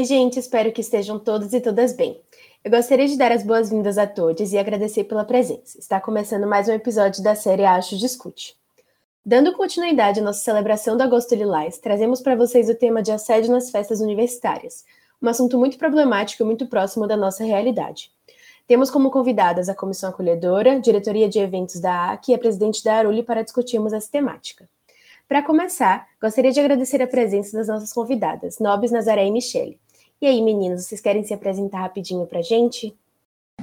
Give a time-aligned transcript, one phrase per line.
[0.00, 2.18] Oi, gente, espero que estejam todos e todas bem.
[2.64, 5.78] Eu gostaria de dar as boas-vindas a todos e agradecer pela presença.
[5.78, 8.56] Está começando mais um episódio da série Acho Discute.
[9.22, 13.52] Dando continuidade à nossa celebração do Agosto Lilás, trazemos para vocês o tema de assédio
[13.52, 14.86] nas festas universitárias,
[15.20, 18.10] um assunto muito problemático e muito próximo da nossa realidade.
[18.66, 22.94] Temos como convidadas a Comissão Acolhedora, Diretoria de Eventos da AC e a presidente da
[22.94, 24.66] Aruli para discutirmos essa temática.
[25.28, 29.78] Para começar, gostaria de agradecer a presença das nossas convidadas, Nobres, Nazaré e Michele.
[30.22, 32.94] E aí, meninos, vocês querem se apresentar rapidinho para a gente?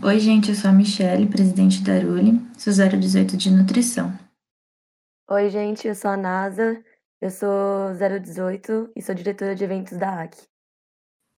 [0.04, 4.12] Oi, gente, eu sou a Michele, presidente da Aruli, sou 018 de Nutrição.
[5.30, 6.84] Oi, gente, eu sou a Nasa,
[7.22, 10.48] eu sou 018 e sou diretora de eventos da AC.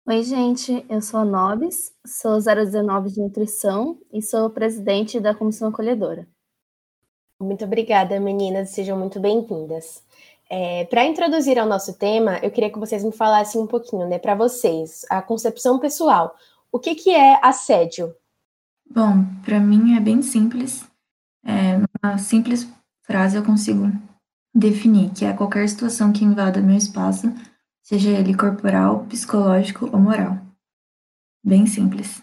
[0.07, 5.67] Oi, gente, eu sou a Nobis, sou 019 de Nutrição e sou presidente da Comissão
[5.67, 6.25] Acolhedora.
[7.41, 10.01] Muito obrigada, meninas, sejam muito bem-vindas.
[10.49, 14.17] É, para introduzir ao nosso tema, eu queria que vocês me falassem um pouquinho, né,
[14.17, 16.35] para vocês, a concepção pessoal.
[16.71, 18.15] O que, que é assédio?
[18.89, 20.83] Bom, para mim é bem simples.
[21.45, 22.67] É, uma simples
[23.03, 23.91] frase eu consigo
[24.53, 27.31] definir, que é qualquer situação que invada meu espaço,
[27.83, 30.37] seja ele corporal, psicológico ou moral.
[31.43, 32.21] Bem simples.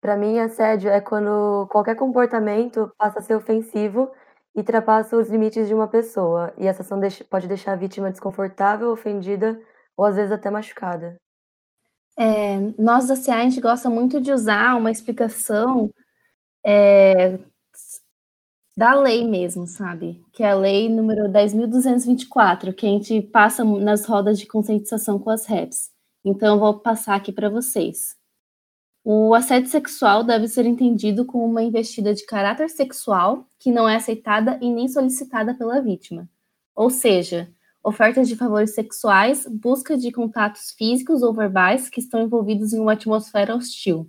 [0.00, 4.10] Para mim, assédio é quando qualquer comportamento passa a ser ofensivo
[4.54, 8.90] e ultrapassa os limites de uma pessoa, e essa ação pode deixar a vítima desconfortável,
[8.90, 9.60] ofendida
[9.96, 11.16] ou às vezes até machucada.
[12.18, 15.90] É, nós da CA, a gente gosta muito de usar uma explicação
[16.64, 17.38] é,
[18.76, 20.22] da lei mesmo, sabe?
[20.32, 25.30] Que é a lei número 10.224, que a gente passa nas rodas de conscientização com
[25.30, 25.90] as REPs.
[26.24, 28.19] Então, eu vou passar aqui para vocês.
[29.12, 33.96] O assédio sexual deve ser entendido como uma investida de caráter sexual que não é
[33.96, 36.28] aceitada e nem solicitada pela vítima.
[36.76, 42.72] Ou seja, ofertas de favores sexuais, busca de contatos físicos ou verbais que estão envolvidos
[42.72, 44.08] em uma atmosfera hostil.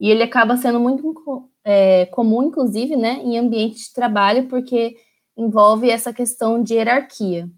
[0.00, 4.96] E ele acaba sendo muito é, comum, inclusive, né, em ambiente de trabalho, porque
[5.36, 7.50] envolve essa questão de hierarquia.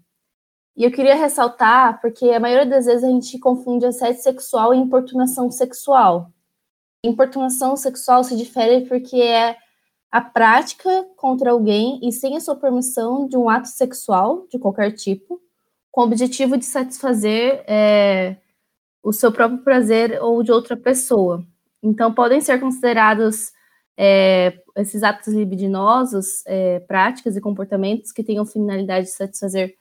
[0.75, 4.77] E eu queria ressaltar, porque a maioria das vezes a gente confunde assédio sexual e
[4.77, 6.34] importunação sexual.
[7.07, 9.57] Importunação sexual se difere porque é
[10.11, 14.91] a prática contra alguém e sem a sua permissão de um ato sexual de qualquer
[14.91, 15.41] tipo,
[15.91, 18.37] com o objetivo de satisfazer é,
[19.03, 21.45] o seu próprio prazer ou de outra pessoa.
[21.83, 23.51] Então, podem ser considerados
[23.97, 29.75] é, esses atos libidinosos, é, práticas e comportamentos que tenham finalidade de satisfazer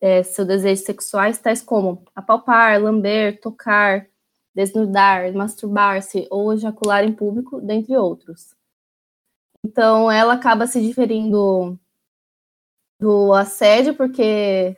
[0.00, 4.06] é, seus desejos sexuais, tais como apalpar, lamber, tocar,
[4.56, 8.56] desnudar, masturbar-se ou ejacular em público, dentre outros.
[9.62, 11.78] Então, ela acaba se diferindo
[12.98, 14.74] do assédio, porque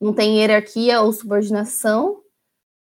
[0.00, 2.20] não tem hierarquia ou subordinação,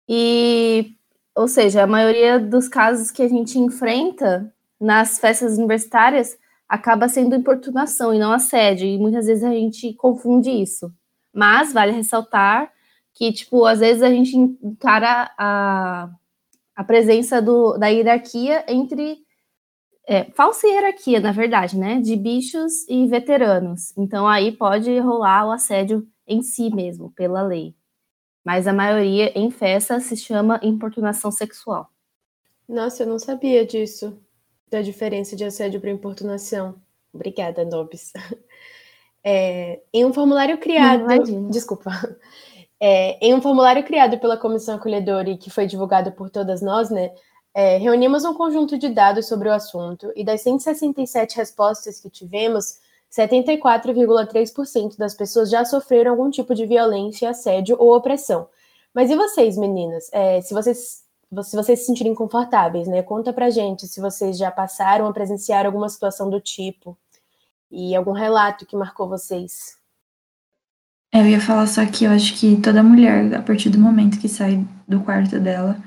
[0.09, 0.97] e,
[1.33, 6.37] ou seja, a maioria dos casos que a gente enfrenta nas festas universitárias
[6.67, 10.93] acaba sendo importunação e não assédio, e muitas vezes a gente confunde isso.
[11.33, 12.73] Mas vale ressaltar
[13.13, 16.09] que, tipo, às vezes a gente encara a
[16.75, 19.19] a presença do, da hierarquia entre
[20.07, 23.95] é, falsa hierarquia, na verdade, né, de bichos e veteranos.
[23.97, 27.75] Então aí pode rolar o assédio em si mesmo, pela lei.
[28.43, 31.89] Mas a maioria em festa se chama importunação sexual.
[32.67, 34.19] Nossa, eu não sabia disso,
[34.69, 36.75] da diferença de assédio para importunação.
[37.13, 38.11] Obrigada, Nobis.
[39.27, 41.07] É, em um formulário criado.
[41.07, 41.89] Não, desculpa.
[42.79, 46.89] É, em um formulário criado pela Comissão Acolhedora e que foi divulgado por todas nós,
[46.89, 47.13] né,
[47.53, 52.79] é, reunimos um conjunto de dados sobre o assunto e das 167 respostas que tivemos,
[53.09, 58.49] 74,3% das pessoas já sofreram algum tipo de violência, assédio ou opressão.
[58.93, 60.09] Mas e vocês, meninas?
[60.11, 61.05] É, se vocês
[61.43, 63.01] se vocês se sentirem confortáveis, né?
[63.01, 66.97] Conta pra gente se vocês já passaram a presenciar alguma situação do tipo
[67.69, 69.77] e algum relato que marcou vocês.
[71.15, 74.19] É, eu ia falar só que eu acho que toda mulher, a partir do momento
[74.19, 75.77] que sai do quarto dela,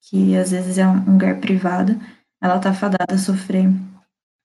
[0.00, 2.00] que às vezes é um lugar privado,
[2.40, 3.68] ela tá fadada a sofrer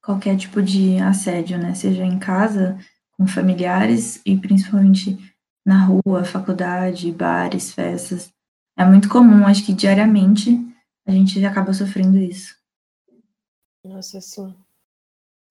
[0.03, 1.75] qualquer tipo de assédio, né?
[1.75, 2.75] Seja em casa,
[3.15, 5.15] com familiares e principalmente
[5.63, 8.33] na rua, faculdade, bares, festas.
[8.75, 10.57] É muito comum, acho que diariamente
[11.05, 12.55] a gente acaba sofrendo isso.
[13.83, 14.55] Nossa, sim.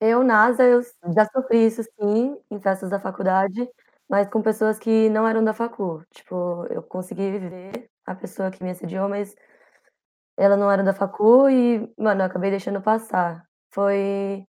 [0.01, 0.83] Eu, NASA, eu
[1.15, 3.69] já sofri isso sim, em festas da faculdade.
[4.11, 6.03] Mas com pessoas que não eram da facul.
[6.13, 9.35] Tipo, eu consegui viver a pessoa que me assediou, mas
[10.37, 13.45] ela não era da facul e, mano, eu acabei deixando passar.
[13.73, 14.45] Foi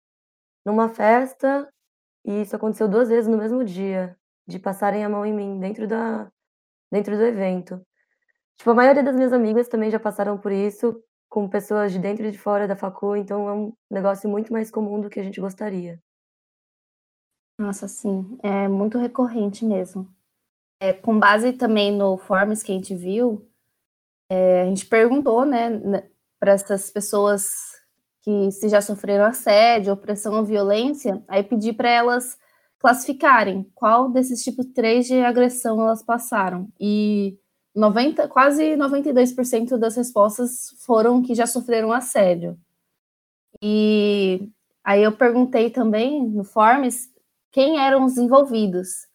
[0.66, 1.68] numa festa
[2.26, 4.16] e isso aconteceu duas vezes no mesmo dia,
[4.48, 6.30] de passarem a mão em mim dentro da
[6.92, 7.82] dentro do evento.
[8.58, 12.26] Tipo, a maioria das minhas amigas também já passaram por isso, com pessoas de dentro
[12.26, 15.24] e de fora da facu, então é um negócio muito mais comum do que a
[15.24, 16.00] gente gostaria.
[17.58, 20.08] Nossa, sim, é muito recorrente mesmo.
[20.80, 23.44] É, com base também no Forms que a gente viu,
[24.30, 25.70] é, a gente perguntou, né,
[26.38, 27.50] para essas pessoas
[28.22, 32.38] que se já sofreram assédio, opressão ou violência, aí pedi para elas
[32.78, 36.68] classificarem qual desses tipos 3 de agressão elas passaram.
[36.80, 37.38] E
[37.74, 42.56] 90, quase 92% das respostas foram que já sofreram assédio.
[43.62, 44.48] E
[44.84, 47.08] aí eu perguntei também no Forms
[47.52, 49.06] quem eram os envolvidos.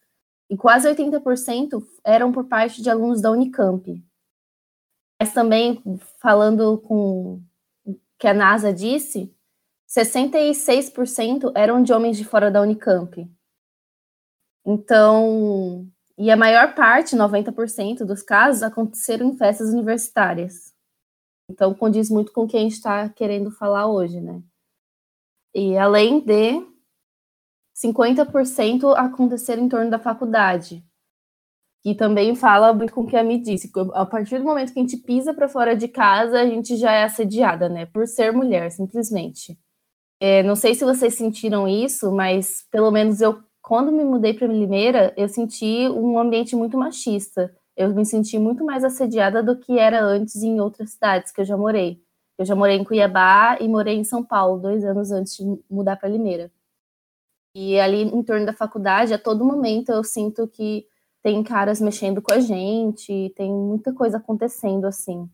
[0.50, 4.04] E quase 80% eram por parte de alunos da Unicamp.
[5.20, 5.82] Mas também,
[6.22, 7.42] falando com
[7.86, 9.34] o que a NASA disse,
[9.90, 13.30] 66% eram de homens de fora da Unicamp.
[14.66, 15.88] Então,
[16.18, 20.74] e a maior parte, 90% dos casos, aconteceram em festas universitárias.
[21.50, 24.42] Então, condiz muito com o que a gente está querendo falar hoje, né?
[25.54, 26.73] E além de
[27.76, 30.84] 50% acontecer em torno da faculdade,
[31.82, 33.72] que também fala com o que a Mi disse.
[33.94, 36.92] A partir do momento que a gente pisa para fora de casa, a gente já
[36.92, 37.86] é assediada, né?
[37.86, 39.58] Por ser mulher, simplesmente.
[40.20, 44.46] É, não sei se vocês sentiram isso, mas pelo menos eu quando me mudei para
[44.46, 47.56] Limeira, eu senti um ambiente muito machista.
[47.78, 51.46] Eu me senti muito mais assediada do que era antes em outras cidades que eu
[51.46, 52.04] já morei.
[52.38, 55.96] Eu já morei em Cuiabá e morei em São Paulo dois anos antes de mudar
[55.96, 56.52] para Limeira.
[57.56, 60.88] E ali em torno da faculdade, a todo momento eu sinto que
[61.22, 65.30] tem caras mexendo com a gente, tem muita coisa acontecendo assim.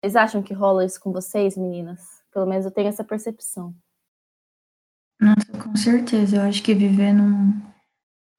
[0.00, 2.00] Vocês acham que rola isso com vocês, meninas?
[2.32, 3.74] Pelo menos eu tenho essa percepção.
[5.20, 6.36] Nossa, com certeza.
[6.36, 7.60] Eu acho que viver num,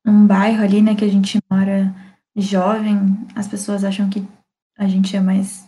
[0.05, 1.93] num bairro ali, né, que a gente mora
[2.35, 4.25] jovem, as pessoas acham que
[4.77, 5.67] a gente é mais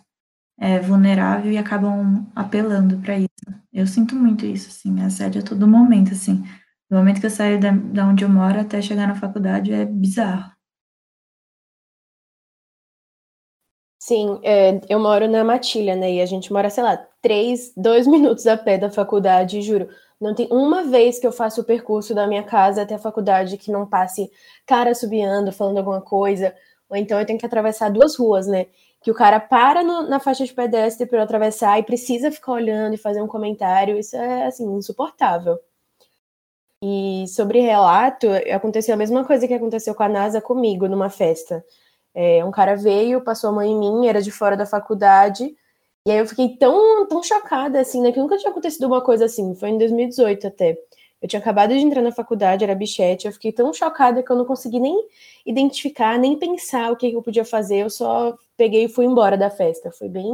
[0.58, 3.62] é, vulnerável e acabam apelando para isso.
[3.74, 6.44] Eu sinto muito isso, assim, assédio a todo momento, assim.
[6.92, 9.86] Do momento que eu saio da, da onde eu moro até chegar na faculdade é
[9.86, 10.52] bizarro.
[14.00, 16.12] Sim, é, eu moro na Matilha, né?
[16.16, 19.88] E a gente mora, sei lá, três, dois minutos a pé da faculdade, juro.
[20.20, 23.58] Não tem uma vez que eu faço o percurso da minha casa até a faculdade
[23.58, 24.30] que não passe
[24.66, 26.54] cara subiando, falando alguma coisa.
[26.90, 28.66] Ou então eu tenho que atravessar duas ruas, né?
[29.02, 32.52] Que o cara para no, na faixa de pedestre para eu atravessar e precisa ficar
[32.54, 33.98] olhando e fazer um comentário.
[33.98, 35.58] Isso é, assim, insuportável.
[36.84, 41.64] E sobre relato, aconteceu a mesma coisa que aconteceu com a NASA comigo numa festa.
[42.14, 45.56] É, um cara veio, passou a mão em mim, era de fora da faculdade,
[46.06, 48.12] e aí eu fiquei tão, tão chocada, assim, né?
[48.12, 49.54] Que nunca tinha acontecido uma coisa assim.
[49.56, 50.78] Foi em 2018 até.
[51.22, 53.28] Eu tinha acabado de entrar na faculdade, era bichete.
[53.28, 54.96] Eu fiquei tão chocada que eu não consegui nem
[55.46, 57.78] identificar, nem pensar o que eu podia fazer.
[57.84, 59.92] Eu só peguei e fui embora da festa.
[59.92, 60.26] Foi bem.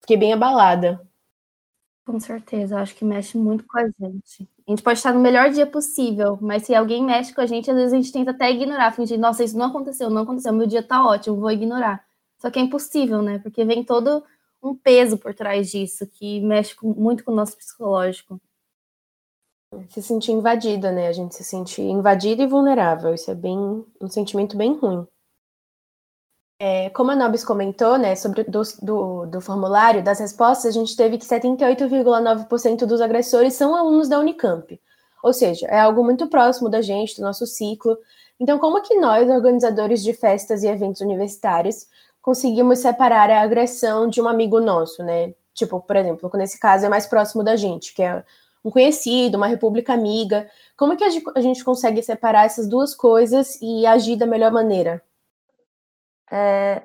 [0.00, 1.00] Fiquei bem abalada.
[2.04, 4.48] Com certeza, acho que mexe muito com a gente.
[4.66, 7.70] A gente pode estar no melhor dia possível, mas se alguém mexe com a gente,
[7.70, 10.66] às vezes a gente tenta até ignorar, fingir, nossa, isso não aconteceu, não aconteceu, meu
[10.66, 12.04] dia tá ótimo, vou ignorar.
[12.38, 13.38] Só que é impossível, né?
[13.40, 14.22] Porque vem todo
[14.62, 18.40] um peso por trás disso, que mexe com, muito com o nosso psicológico.
[19.88, 21.08] Se sentir invadida, né?
[21.08, 23.14] A gente se sentir invadida e vulnerável.
[23.14, 23.56] Isso é bem
[24.00, 25.06] um sentimento bem ruim.
[26.64, 30.96] É, como a Nobis comentou, né, sobre do, do, do, formulário, das respostas, a gente
[30.96, 34.80] teve que 78,9% dos agressores são alunos da Unicamp.
[35.24, 37.98] Ou seja, é algo muito próximo da gente, do nosso ciclo.
[38.38, 41.88] Então, como que nós, organizadores de festas e eventos universitários,
[42.22, 45.34] conseguimos separar a agressão de um amigo nosso, né?
[45.52, 48.22] Tipo, por exemplo, nesse caso é mais próximo da gente, que é
[48.64, 50.48] um conhecido, uma república amiga.
[50.76, 55.02] Como que a gente consegue separar essas duas coisas e agir da melhor maneira?
[56.32, 56.82] É,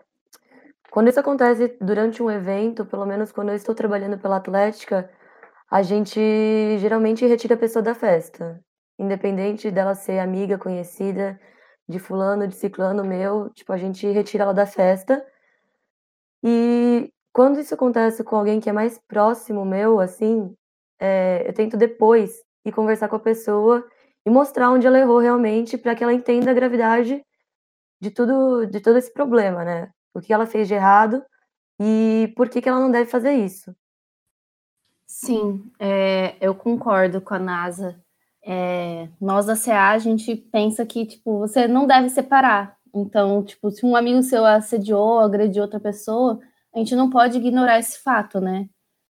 [0.91, 5.09] quando isso acontece durante um evento, pelo menos quando eu estou trabalhando pela Atlética,
[5.71, 6.19] a gente
[6.79, 8.61] geralmente retira a pessoa da festa.
[8.99, 11.39] Independente dela ser amiga, conhecida,
[11.87, 15.25] de fulano, de ciclano meu, tipo, a gente retira ela da festa.
[16.43, 20.53] E quando isso acontece com alguém que é mais próximo meu, assim,
[20.99, 23.87] é, eu tento depois ir conversar com a pessoa
[24.25, 27.23] e mostrar onde ela errou realmente para que ela entenda a gravidade
[27.99, 29.91] de tudo, de todo esse problema, né?
[30.13, 31.23] O que ela fez de errado
[31.79, 33.75] e por que, que ela não deve fazer isso.
[35.05, 37.99] Sim, é, eu concordo com a NASA.
[38.45, 42.77] É, nós da CA, a gente pensa que, tipo, você não deve separar.
[42.93, 46.39] Então, tipo, se um amigo seu assediou, agrediu outra pessoa,
[46.73, 48.69] a gente não pode ignorar esse fato, né?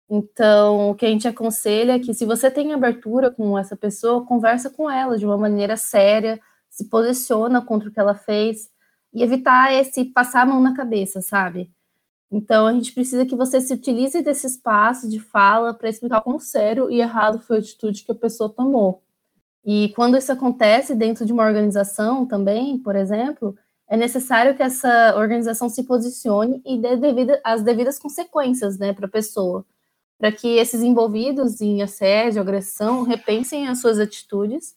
[0.08, 4.26] Então, o que a gente aconselha é que se você tem abertura com essa pessoa,
[4.26, 6.40] conversa com ela de uma maneira séria,
[6.80, 8.70] se posiciona contra o que ela fez.
[9.12, 11.70] e evitar esse passar a mão na cabeça, sabe?
[12.30, 16.38] Então a gente precisa que você se utilize desse espaço de fala para explicar quão
[16.38, 19.02] sério e errado foi a atitude que a pessoa tomou.
[19.64, 23.56] E quando isso acontece dentro de uma organização também, por exemplo,
[23.88, 29.06] é necessário que essa organização se posicione e dê devida, as devidas consequências né, para
[29.06, 29.66] a pessoa,
[30.18, 34.76] para que esses envolvidos em assédio, agressão, repensem as suas atitudes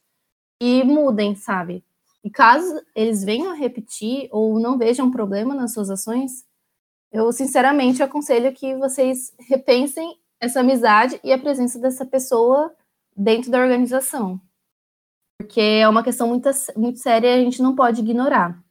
[0.60, 1.84] e mudem, sabe?
[2.24, 6.46] E caso eles venham a repetir ou não vejam problema nas suas ações,
[7.12, 12.74] eu sinceramente aconselho que vocês repensem essa amizade e a presença dessa pessoa
[13.16, 14.42] dentro da organização.
[15.38, 18.64] Porque é uma questão muito, muito séria e a gente não pode ignorar.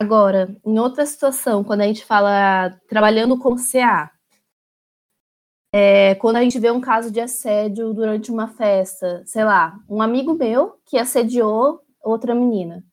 [0.00, 4.10] Agora, em outra situação, quando a gente fala trabalhando com CA,
[5.74, 10.02] é, quando a gente vê um caso de assédio durante uma festa, sei lá, um
[10.02, 12.84] amigo meu que assediou outra menina.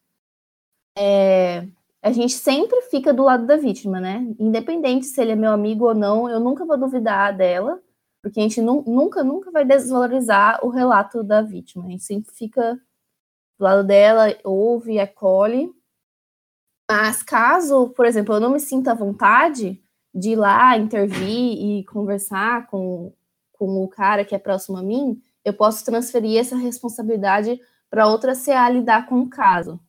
[0.98, 1.66] É,
[2.02, 4.26] a gente sempre fica do lado da vítima, né?
[4.40, 7.82] Independente se ele é meu amigo ou não, eu nunca vou duvidar dela,
[8.22, 11.86] porque a gente nu nunca, nunca vai desvalorizar o relato da vítima.
[11.86, 12.76] A gente sempre fica
[13.58, 15.74] do lado dela, ouve, acolhe
[16.90, 19.80] mas caso, por exemplo, eu não me sinta à vontade
[20.12, 23.14] de ir lá intervir e conversar com,
[23.54, 28.34] com o cara que é próximo a mim, eu posso transferir essa responsabilidade para outra
[28.36, 29.80] CA lidar com o caso.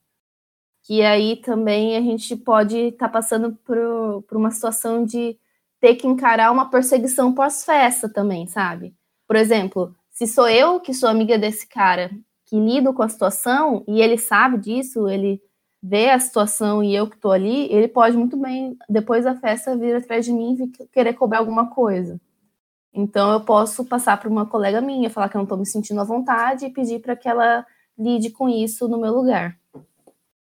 [0.82, 5.38] Que aí também a gente pode estar tá passando por, por uma situação de
[5.80, 8.94] ter que encarar uma perseguição pós-festa também, sabe?
[9.26, 12.10] Por exemplo, se sou eu que sou amiga desse cara
[12.46, 15.40] que lido com a situação e ele sabe disso, ele
[15.82, 19.76] vê a situação e eu que estou ali, ele pode muito bem, depois da festa,
[19.76, 22.20] vir atrás de mim e querer cobrar alguma coisa.
[22.92, 26.00] Então, eu posso passar para uma colega minha, falar que eu não estou me sentindo
[26.00, 27.64] à vontade e pedir para que ela
[28.00, 29.56] lide com isso no meu lugar.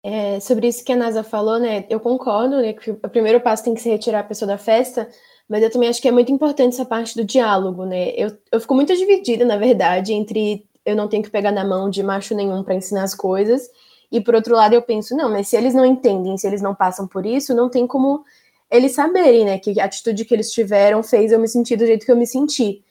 [0.03, 1.85] É, sobre isso que a Nasa falou, né?
[1.89, 2.73] Eu concordo, né?
[2.73, 5.07] Que o primeiro passo tem que ser retirar a pessoa da festa,
[5.47, 8.09] mas eu também acho que é muito importante essa parte do diálogo, né?
[8.17, 11.89] Eu, eu fico muito dividida, na verdade, entre eu não tenho que pegar na mão
[11.89, 13.69] de macho nenhum para ensinar as coisas
[14.13, 16.75] e por outro lado, eu penso, não, mas se eles não entendem, se eles não
[16.75, 18.23] passam por isso, não tem como
[18.69, 22.05] eles saberem, né, que a atitude que eles tiveram fez eu me sentir do jeito
[22.05, 22.83] que eu me senti.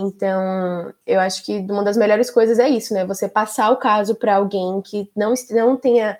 [0.00, 3.04] Então, eu acho que uma das melhores coisas é isso, né?
[3.06, 6.18] Você passar o caso para alguém que não, não tenha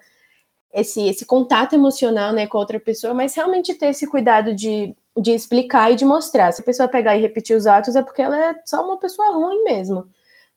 [0.72, 5.32] esse, esse contato emocional né, com outra pessoa, mas realmente ter esse cuidado de, de
[5.32, 6.52] explicar e de mostrar.
[6.52, 9.32] Se a pessoa pegar e repetir os atos, é porque ela é só uma pessoa
[9.32, 10.08] ruim mesmo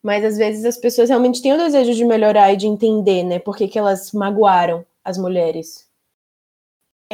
[0.03, 3.39] mas às vezes as pessoas realmente têm o desejo de melhorar e de entender, né,
[3.39, 5.87] por que, que elas magoaram as mulheres.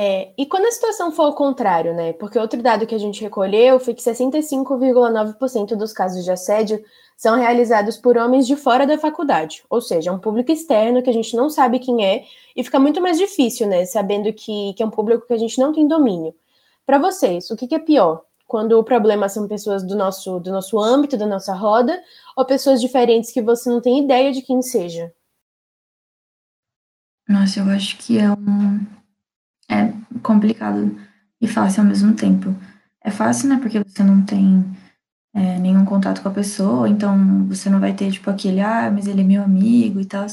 [0.01, 3.21] É, e quando a situação for ao contrário, né, porque outro dado que a gente
[3.21, 6.81] recolheu foi que 65,9% dos casos de assédio
[7.17, 11.13] são realizados por homens de fora da faculdade, ou seja, um público externo que a
[11.13, 12.23] gente não sabe quem é,
[12.55, 15.59] e fica muito mais difícil, né, sabendo que, que é um público que a gente
[15.59, 16.33] não tem domínio.
[16.85, 18.23] Para vocês, o que, que é pior?
[18.47, 22.01] quando o problema são pessoas do nosso, do nosso âmbito, da nossa roda,
[22.35, 25.13] ou pessoas diferentes que você não tem ideia de quem seja?
[27.27, 28.98] Nossa, eu acho que é um.
[29.69, 30.97] É complicado
[31.41, 32.55] e fácil ao mesmo tempo.
[33.03, 33.59] É fácil, né?
[33.61, 34.65] Porque você não tem
[35.33, 39.07] é, nenhum contato com a pessoa, então você não vai ter, tipo, aquele, ah, mas
[39.07, 40.25] ele é meu amigo e tal.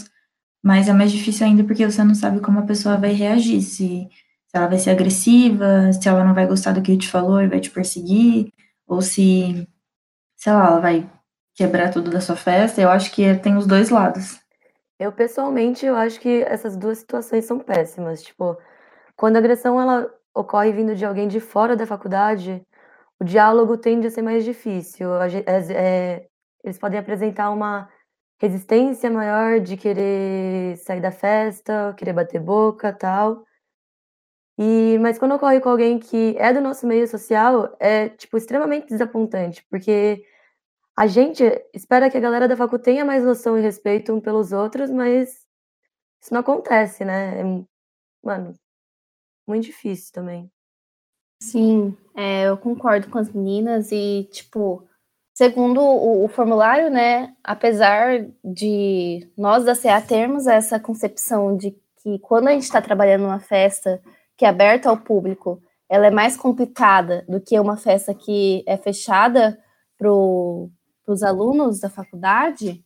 [0.64, 3.62] Mas é mais difícil ainda porque você não sabe como a pessoa vai reagir.
[3.62, 4.08] Se
[4.56, 7.42] se ela vai ser agressiva, se ela não vai gostar do que ele te falou
[7.42, 8.52] e vai te perseguir,
[8.86, 9.68] ou se,
[10.36, 11.10] sei lá, ela vai
[11.54, 12.80] quebrar tudo da sua festa.
[12.80, 14.40] Eu acho que tem os dois lados.
[14.98, 18.22] Eu, pessoalmente, eu acho que essas duas situações são péssimas.
[18.22, 18.56] Tipo,
[19.16, 22.62] quando a agressão ela ocorre vindo de alguém de fora da faculdade,
[23.20, 25.08] o diálogo tende a ser mais difícil.
[25.46, 26.28] É,
[26.62, 27.88] eles podem apresentar uma
[28.38, 33.44] resistência maior de querer sair da festa, querer bater boca tal.
[34.58, 38.88] E, mas quando ocorre com alguém que é do nosso meio social, é, tipo, extremamente
[38.88, 40.22] desapontante, porque
[40.96, 41.44] a gente
[41.74, 45.46] espera que a galera da facu tenha mais noção e respeito um pelos outros, mas
[46.22, 47.42] isso não acontece, né?
[48.22, 48.54] Mano,
[49.46, 50.50] muito difícil também.
[51.40, 54.86] Sim, é, eu concordo com as meninas e, tipo,
[55.34, 62.18] segundo o, o, formulário, né, apesar de nós da CA termos essa concepção de que
[62.20, 64.00] quando a gente está trabalhando numa festa
[64.36, 68.76] que é aberta ao público, ela é mais complicada do que uma festa que é
[68.76, 69.58] fechada
[69.98, 72.84] para os alunos da faculdade,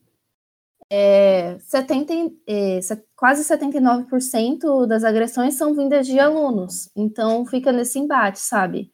[0.90, 2.12] é, 70,
[2.46, 2.80] é,
[3.14, 6.90] quase 79% das agressões são vindas de alunos.
[6.96, 8.92] Então, fica nesse embate, sabe?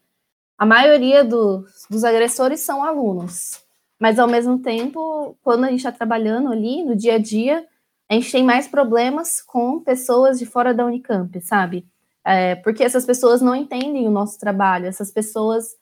[0.59, 3.63] A maioria dos, dos agressores são alunos.
[3.99, 7.67] Mas, ao mesmo tempo, quando a gente está trabalhando ali no dia a dia,
[8.11, 11.87] a gente tem mais problemas com pessoas de fora da Unicamp, sabe?
[12.25, 15.77] É, porque essas pessoas não entendem o nosso trabalho, essas pessoas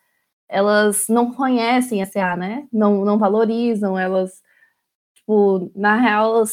[0.49, 2.69] elas não conhecem a CA, né?
[2.73, 4.43] Não, não valorizam, elas,
[5.25, 6.45] tipo, na real, eu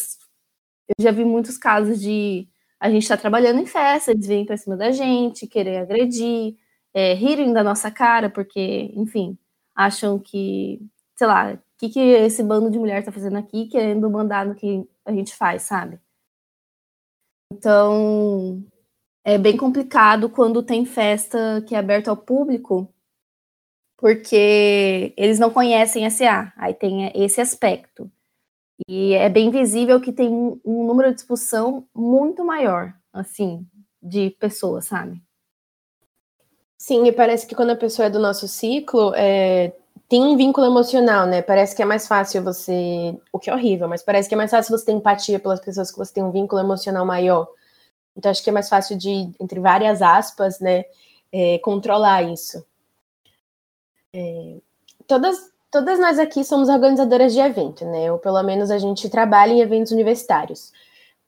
[0.99, 2.47] já vi muitos casos de
[2.79, 6.57] a gente tá trabalhando em festa, eles vêm para cima da gente, querer agredir,
[6.93, 9.37] é, rirem da nossa cara, porque, enfim,
[9.75, 10.81] acham que,
[11.15, 14.55] sei lá, o que, que esse bando de mulher está fazendo aqui, querendo mandar no
[14.55, 15.99] que a gente faz, sabe?
[17.53, 18.63] Então,
[19.23, 22.91] é bem complicado quando tem festa que é aberta ao público,
[23.97, 28.11] porque eles não conhecem a CA, aí tem esse aspecto.
[28.87, 33.65] E é bem visível que tem um, um número de expulsão muito maior, assim,
[34.01, 35.21] de pessoas, sabe?
[36.77, 39.71] Sim, e parece que quando a pessoa é do nosso ciclo, é,
[40.09, 41.41] tem um vínculo emocional, né?
[41.41, 43.15] Parece que é mais fácil você.
[43.31, 45.91] O que é horrível, mas parece que é mais fácil você ter empatia pelas pessoas
[45.91, 47.47] que você tem um vínculo emocional maior.
[48.17, 50.83] Então, acho que é mais fácil de, entre várias aspas, né,
[51.31, 52.65] é, controlar isso.
[54.13, 54.57] É,
[55.07, 58.11] todas, todas nós aqui somos organizadoras de evento, né?
[58.11, 60.71] Ou pelo menos a gente trabalha em eventos universitários.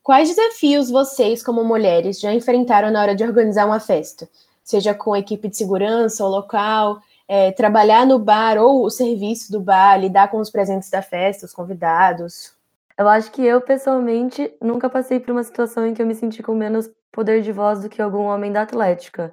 [0.02, 4.28] Quais desafios vocês, como mulheres, já enfrentaram na hora de organizar uma festa?
[4.62, 9.60] Seja com equipe de segurança ou local, é, trabalhar no bar ou o serviço do
[9.60, 12.52] bar, lidar com os presentes da festa, os convidados?
[12.98, 16.42] Eu acho que eu, pessoalmente, nunca passei por uma situação em que eu me senti
[16.42, 19.32] com menos poder de voz do que algum homem da Atlética.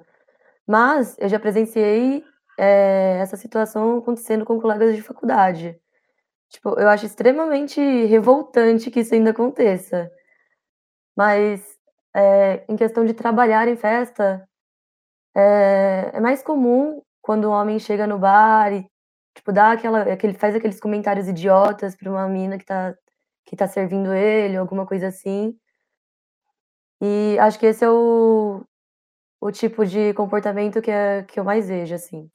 [0.66, 2.24] Mas eu já presenciei
[2.58, 5.78] é, essa situação acontecendo com colegas de faculdade.
[6.50, 10.10] Tipo, eu acho extremamente revoltante que isso ainda aconteça.
[11.16, 11.62] Mas
[12.14, 14.46] é, em questão de trabalhar em festa,
[15.34, 18.86] é, é, mais comum quando um homem chega no bar e
[19.34, 22.94] tipo dá aquela, aquele, faz aqueles comentários idiotas para uma mina que tá
[23.44, 25.56] que tá servindo ele, alguma coisa assim.
[27.00, 28.64] E acho que esse é o,
[29.40, 32.30] o tipo de comportamento que, é, que eu mais vejo, assim.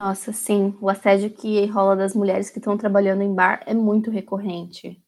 [0.00, 0.74] Nossa, sim.
[0.80, 4.98] O assédio que rola das mulheres que estão trabalhando em bar é muito recorrente.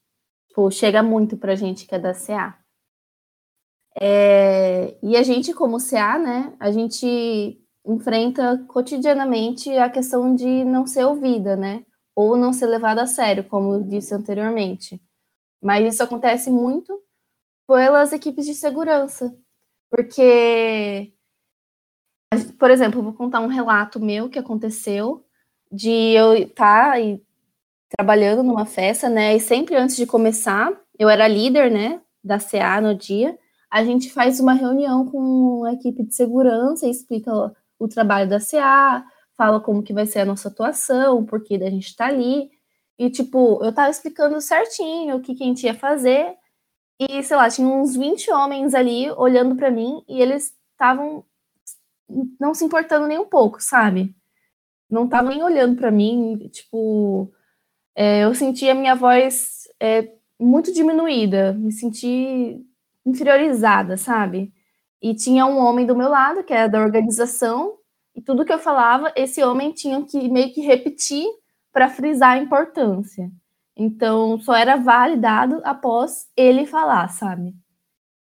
[0.48, 2.58] Tipo, chega muito pra gente que é da CA.
[3.98, 4.98] É...
[5.02, 11.04] E a gente, como CA, né, a gente enfrenta cotidianamente a questão de não ser
[11.04, 11.84] ouvida, né?
[12.14, 15.00] Ou não ser levada a sério, como eu disse anteriormente.
[15.62, 17.02] Mas isso acontece muito
[17.68, 19.34] pelas equipes de segurança.
[19.90, 21.12] Porque
[22.58, 25.24] por exemplo, vou contar um relato meu que aconteceu
[25.70, 26.98] de eu estar tá
[27.96, 29.36] trabalhando numa festa, né?
[29.36, 33.38] E sempre antes de começar, eu era líder, né, da CA no dia.
[33.70, 38.38] A gente faz uma reunião com a equipe de segurança explica o, o trabalho da
[38.38, 39.04] CA,
[39.36, 42.50] fala como que vai ser a nossa atuação, o porquê da gente estar tá ali.
[42.98, 46.34] E, tipo, eu tava explicando certinho o que, que a gente ia fazer.
[47.00, 51.24] E, sei lá, tinha uns 20 homens ali olhando para mim e eles estavam
[52.38, 54.14] não se importando nem um pouco, sabe?
[54.90, 57.32] Não tava nem olhando para mim, tipo,
[57.94, 62.64] é, eu senti a minha voz é, muito diminuída, me senti
[63.04, 64.52] inferiorizada, sabe?
[65.00, 67.78] E tinha um homem do meu lado, que era da organização,
[68.14, 71.26] e tudo que eu falava, esse homem tinha que meio que repetir
[71.72, 73.30] para frisar a importância.
[73.76, 77.54] Então, só era validado após ele falar, sabe?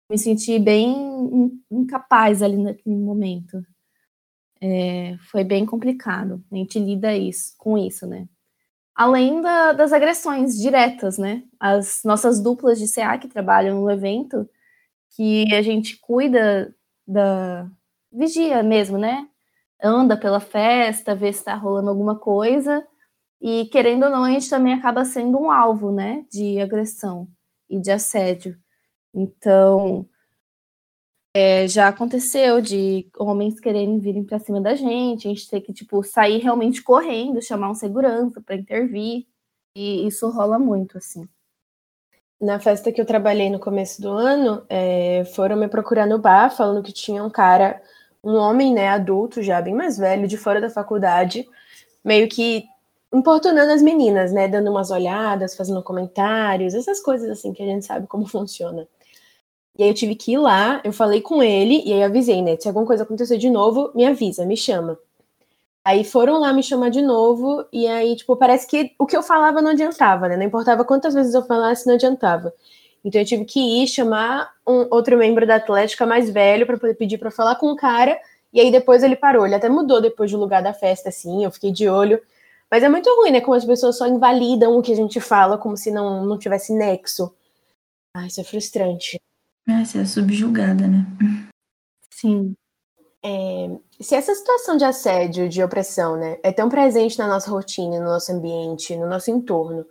[0.09, 3.65] Me senti bem incapaz ali naquele momento.
[4.61, 6.43] É, foi bem complicado.
[6.51, 8.29] A gente lida isso, com isso, né?
[8.95, 11.45] Além da, das agressões diretas, né?
[11.61, 14.49] As nossas duplas de CA que trabalham no evento,
[15.11, 16.75] que a gente cuida
[17.07, 17.69] da
[18.13, 19.29] vigia mesmo, né?
[19.83, 22.87] Anda pela festa, vê se está rolando alguma coisa.
[23.41, 26.25] E querendo ou não, a gente também acaba sendo um alvo, né?
[26.33, 27.29] De agressão
[27.71, 28.59] e de assédio.
[29.15, 30.09] Então,
[31.35, 35.73] é, já aconteceu de homens quererem virem para cima da gente, a gente ter que
[35.73, 39.27] tipo sair realmente correndo, chamar um segurança para intervir,
[39.75, 41.29] e isso rola muito assim.
[42.41, 46.51] Na festa que eu trabalhei no começo do ano, é, foram me procurar no bar
[46.51, 47.81] falando que tinha um cara,
[48.23, 51.49] um homem, né, adulto já bem mais velho, de fora da faculdade,
[52.05, 52.65] meio que
[53.13, 57.85] importunando as meninas, né, dando umas olhadas, fazendo comentários, essas coisas assim que a gente
[57.85, 58.87] sabe como funciona.
[59.79, 62.57] E aí eu tive que ir lá, eu falei com ele, e aí avisei, né?
[62.59, 64.99] Se alguma coisa acontecer de novo, me avisa, me chama.
[65.85, 69.23] Aí foram lá me chamar de novo, e aí, tipo, parece que o que eu
[69.23, 70.37] falava não adiantava, né?
[70.37, 72.53] Não importava quantas vezes eu falasse, não adiantava.
[73.05, 76.95] Então eu tive que ir chamar um outro membro da Atlética mais velho para poder
[76.95, 78.19] pedir para falar com o cara,
[78.53, 79.47] e aí depois ele parou.
[79.47, 82.21] Ele até mudou depois do lugar da festa, assim, eu fiquei de olho.
[82.71, 83.41] Mas é muito ruim, né?
[83.41, 86.75] Como as pessoas só invalidam o que a gente fala, como se não, não tivesse
[86.75, 87.33] nexo.
[88.15, 89.21] Ah, isso é frustrante.
[89.69, 91.07] É, você é subjugada, né?
[92.11, 92.55] Sim.
[93.23, 97.99] É, se essa situação de assédio, de opressão, né, é tão presente na nossa rotina,
[97.99, 99.85] no nosso ambiente, no nosso entorno,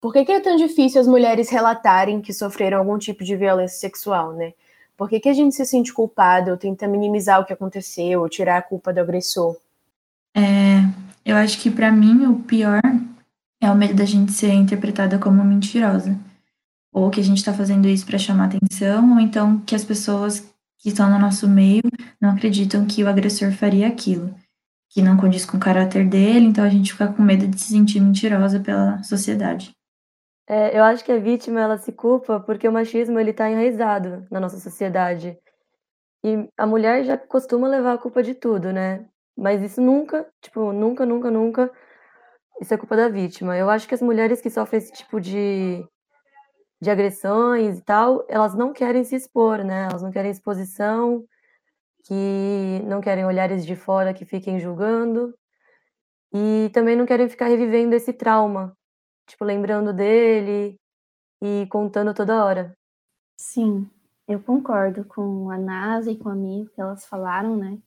[0.00, 3.78] por que, que é tão difícil as mulheres relatarem que sofreram algum tipo de violência
[3.78, 4.52] sexual, né?
[4.96, 8.28] Por que, que a gente se sente culpado ou tenta minimizar o que aconteceu ou
[8.28, 9.56] tirar a culpa do agressor?
[10.34, 10.78] É,
[11.24, 12.80] eu acho que para mim o pior
[13.60, 16.16] é o medo da gente ser interpretada como mentirosa.
[16.98, 20.40] Ou que a gente está fazendo isso para chamar atenção, ou então que as pessoas
[20.78, 21.82] que estão no nosso meio
[22.20, 24.34] não acreditam que o agressor faria aquilo,
[24.90, 27.68] que não condiz com o caráter dele, então a gente fica com medo de se
[27.68, 29.70] sentir mentirosa pela sociedade.
[30.48, 34.26] É, eu acho que a vítima ela se culpa porque o machismo ele está enraizado
[34.28, 35.38] na nossa sociedade
[36.24, 39.06] e a mulher já costuma levar a culpa de tudo, né?
[39.36, 41.70] Mas isso nunca, tipo, nunca, nunca, nunca,
[42.60, 43.56] isso é culpa da vítima.
[43.56, 45.86] Eu acho que as mulheres que sofrem esse tipo de
[46.80, 49.88] de agressões e tal, elas não querem se expor, né?
[49.90, 51.24] Elas não querem exposição,
[52.04, 55.34] que não querem olhares de fora que fiquem julgando
[56.32, 58.76] e também não querem ficar revivendo esse trauma,
[59.26, 60.78] tipo lembrando dele
[61.42, 62.72] e contando toda hora.
[63.40, 63.88] Sim,
[64.26, 67.78] eu concordo com a Nasa e com a mim que elas falaram, né?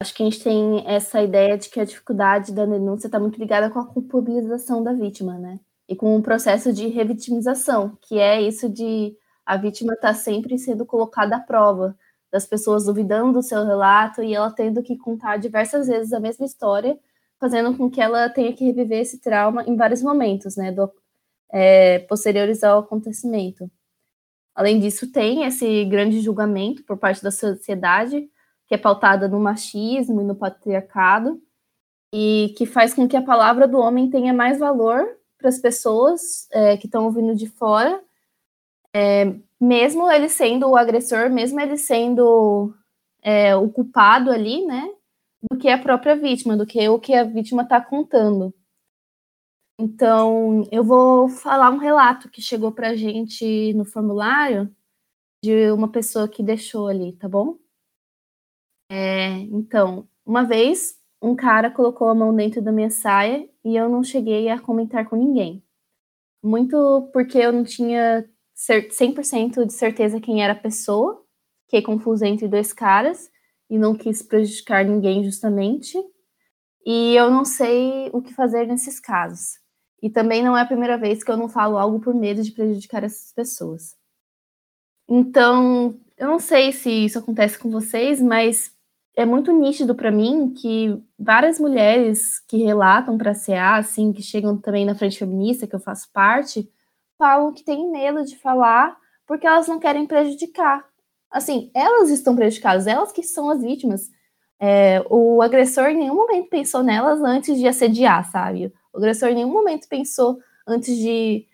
[0.00, 3.38] Acho que a gente tem essa ideia de que a dificuldade da denúncia está muito
[3.38, 5.60] ligada com a culpabilização da vítima, né?
[5.92, 10.58] E com um processo de revitimização, que é isso de a vítima estar tá sempre
[10.58, 11.94] sendo colocada à prova,
[12.30, 16.46] das pessoas duvidando do seu relato e ela tendo que contar diversas vezes a mesma
[16.46, 16.98] história,
[17.38, 20.90] fazendo com que ela tenha que reviver esse trauma em vários momentos, né, do,
[21.52, 23.70] é, posteriores ao acontecimento.
[24.54, 28.30] Além disso, tem esse grande julgamento por parte da sociedade,
[28.66, 31.38] que é pautada no machismo e no patriarcado,
[32.14, 35.06] e que faz com que a palavra do homem tenha mais valor
[35.42, 38.02] para as pessoas é, que estão ouvindo de fora,
[38.94, 42.74] é, mesmo ele sendo o agressor, mesmo ele sendo
[43.20, 44.88] é, o culpado ali, né,
[45.50, 48.54] do que a própria vítima, do que o que a vítima está contando.
[49.78, 54.74] Então, eu vou falar um relato que chegou para a gente no formulário
[55.42, 57.58] de uma pessoa que deixou ali, tá bom?
[58.90, 63.88] É, então, uma vez um cara colocou a mão dentro da minha saia e eu
[63.88, 65.62] não cheguei a comentar com ninguém.
[66.42, 71.24] Muito porque eu não tinha 100% de certeza quem era a pessoa,
[71.64, 73.30] fiquei confusa entre dois caras
[73.70, 75.96] e não quis prejudicar ninguém justamente.
[76.84, 79.60] E eu não sei o que fazer nesses casos.
[80.02, 82.50] E também não é a primeira vez que eu não falo algo por medo de
[82.50, 83.96] prejudicar essas pessoas.
[85.08, 88.71] Então, eu não sei se isso acontece com vocês, mas
[89.16, 94.22] é muito nítido para mim que várias mulheres que relatam para a CA, assim, que
[94.22, 96.70] chegam também na frente feminista, que eu faço parte,
[97.18, 98.96] falam que têm medo de falar
[99.26, 100.84] porque elas não querem prejudicar.
[101.30, 104.10] Assim, elas estão prejudicadas, elas que são as vítimas.
[104.60, 108.72] É, o agressor em nenhum momento pensou nelas antes de assediar, sabe?
[108.92, 111.46] O agressor em nenhum momento pensou antes de,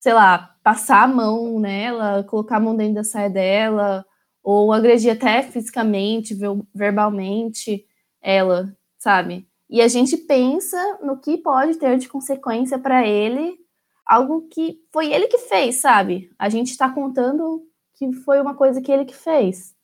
[0.00, 4.04] sei lá, passar a mão nela, colocar a mão dentro da saia dela,
[4.42, 6.36] ou agredir até fisicamente,
[6.74, 7.86] verbalmente
[8.20, 9.46] ela, sabe?
[9.68, 13.58] E a gente pensa no que pode ter de consequência para ele,
[14.04, 16.30] algo que foi ele que fez, sabe?
[16.38, 19.74] A gente está contando que foi uma coisa que ele que fez.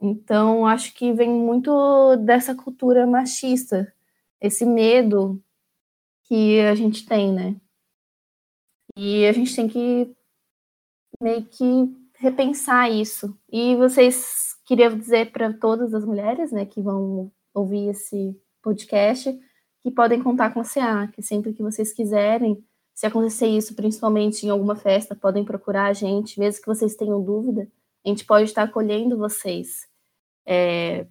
[0.00, 3.92] Então, acho que vem muito dessa cultura machista,
[4.40, 5.42] esse medo
[6.24, 7.56] que a gente tem, né?
[8.96, 10.14] E a gente tem que
[11.20, 13.36] meio que repensar isso.
[13.50, 19.36] E vocês queriam dizer para todas as mulheres, né, que vão ouvir esse podcast,
[19.80, 24.46] que podem contar com a CA, que sempre que vocês quiserem, se acontecer isso, principalmente
[24.46, 27.68] em alguma festa, podem procurar a gente, mesmo que vocês tenham dúvida,
[28.04, 29.88] a gente pode estar acolhendo vocês.
[30.46, 31.06] É,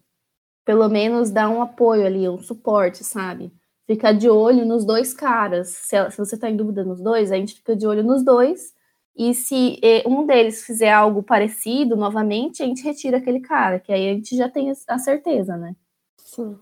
[0.63, 3.51] pelo menos dar um apoio ali, um suporte, sabe?
[3.85, 5.69] Ficar de olho nos dois caras.
[5.69, 8.73] Se, se você está em dúvida nos dois, a gente fica de olho nos dois
[9.15, 14.09] e se um deles fizer algo parecido novamente, a gente retira aquele cara, que aí
[14.09, 15.75] a gente já tem a certeza, né?
[16.17, 16.57] Sim.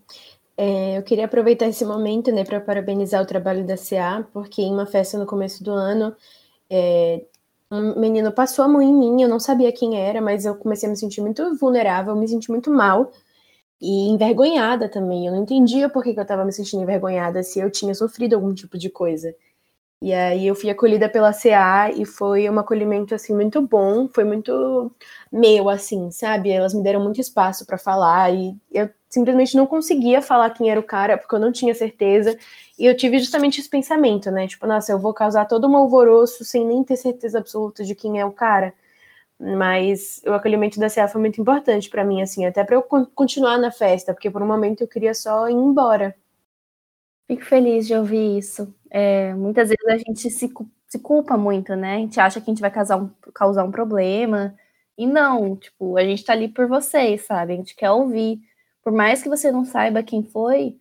[0.58, 4.74] É, eu queria aproveitar esse momento, né, para parabenizar o trabalho da CA, porque em
[4.74, 6.14] uma festa no começo do ano,
[6.70, 7.24] é,
[7.72, 10.88] um menino passou a mão em mim, eu não sabia quem era, mas eu comecei
[10.88, 13.12] a me sentir muito vulnerável, me senti muito mal
[13.80, 15.28] e envergonhada também.
[15.28, 18.36] Eu não entendia por que, que eu estava me sentindo envergonhada, se eu tinha sofrido
[18.36, 19.34] algum tipo de coisa.
[20.02, 24.24] E aí eu fui acolhida pela CA e foi um acolhimento assim muito bom, foi
[24.24, 24.90] muito
[25.32, 26.50] meu assim, sabe?
[26.50, 30.80] Elas me deram muito espaço para falar e eu simplesmente não conseguia falar quem era
[30.80, 32.38] o cara, porque eu não tinha certeza.
[32.78, 34.48] E eu tive justamente esse pensamento, né?
[34.48, 38.20] Tipo, nossa, eu vou causar todo um alvoroço sem nem ter certeza absoluta de quem
[38.22, 38.74] é o cara.
[39.40, 43.58] Mas o acolhimento da CA foi muito importante para mim, assim, até para eu continuar
[43.60, 46.16] na festa, porque por um momento eu queria só ir embora.
[47.28, 48.74] Fico feliz de ouvir isso.
[48.90, 50.50] É, muitas vezes a gente se,
[50.88, 51.96] se culpa muito, né?
[51.96, 54.56] A gente acha que a gente vai causar um, causar um problema.
[54.98, 57.54] E não, tipo, a gente tá ali por vocês, sabe?
[57.54, 58.42] A gente quer ouvir.
[58.84, 60.78] Por mais que você não saiba quem foi,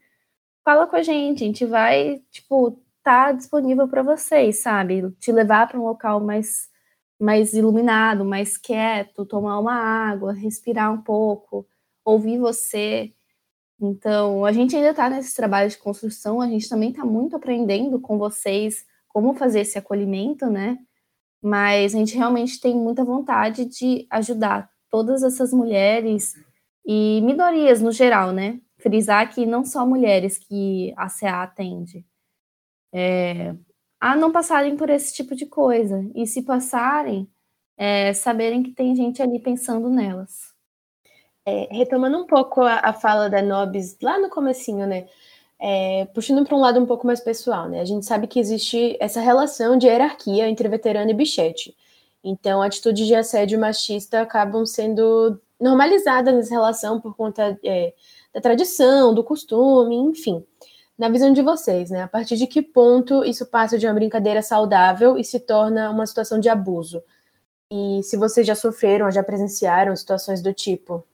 [0.65, 1.45] fala com a gente.
[1.45, 5.11] A gente vai, tipo, tá disponível para vocês, sabe?
[5.21, 6.69] Te levar para um local mais
[7.21, 11.67] mais iluminado, mais quieto, tomar uma água, respirar um pouco,
[12.05, 13.13] ouvir você.
[13.81, 18.01] Então, a gente ainda está nesse trabalho de construção, a gente também está muito aprendendo
[18.01, 20.79] com vocês como fazer esse acolhimento, né?
[21.43, 26.35] Mas a gente realmente tem muita vontade de ajudar todas essas mulheres
[26.85, 28.61] e minorias no geral, né?
[28.79, 32.05] Frisar que não só mulheres que a CA atende.
[32.93, 33.55] É,
[34.01, 36.09] a não passarem por esse tipo de coisa.
[36.15, 37.29] E se passarem,
[37.77, 40.58] é, saberem que tem gente ali pensando nelas.
[41.49, 45.07] É, retomando um pouco a, a, fala da Nobis lá no comecinho, né?
[45.61, 47.81] É, puxando para um lado um pouco mais pessoal, né?
[47.81, 51.77] A gente sabe que existe essa relação de hierarquia entre veterano e bichete.
[52.23, 57.95] Então, atitudes de assédio machista acabam sendo normalizadas nessa relação por conta é,
[58.33, 60.45] da tradição, do costume, enfim
[60.99, 62.03] na visão de vocês, né?
[62.03, 66.05] A partir de que ponto isso passa de uma brincadeira saudável e se torna uma
[66.05, 67.01] situação de abuso?
[67.71, 71.07] E se vocês já sofreram, já presenciaram situações do tipo?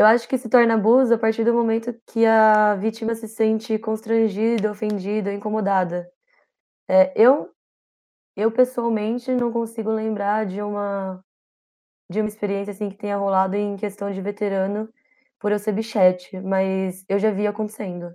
[0.00, 3.78] Eu acho que se torna abuso a partir do momento que a vítima se sente
[3.78, 6.10] constrangida, ofendida, incomodada.
[6.88, 7.50] É, eu,
[8.34, 11.22] eu pessoalmente não consigo lembrar de uma
[12.10, 14.88] de uma experiência assim que tenha rolado em questão de veterano
[15.38, 18.10] por eu ser bichete, mas eu já vi acontecendo.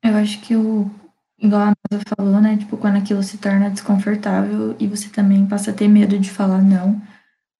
[0.00, 0.88] Eu acho que o,
[1.36, 2.56] igual a Nasa falou, né?
[2.56, 6.62] Tipo, quando aquilo se torna desconfortável e você também passa a ter medo de falar
[6.62, 7.02] não,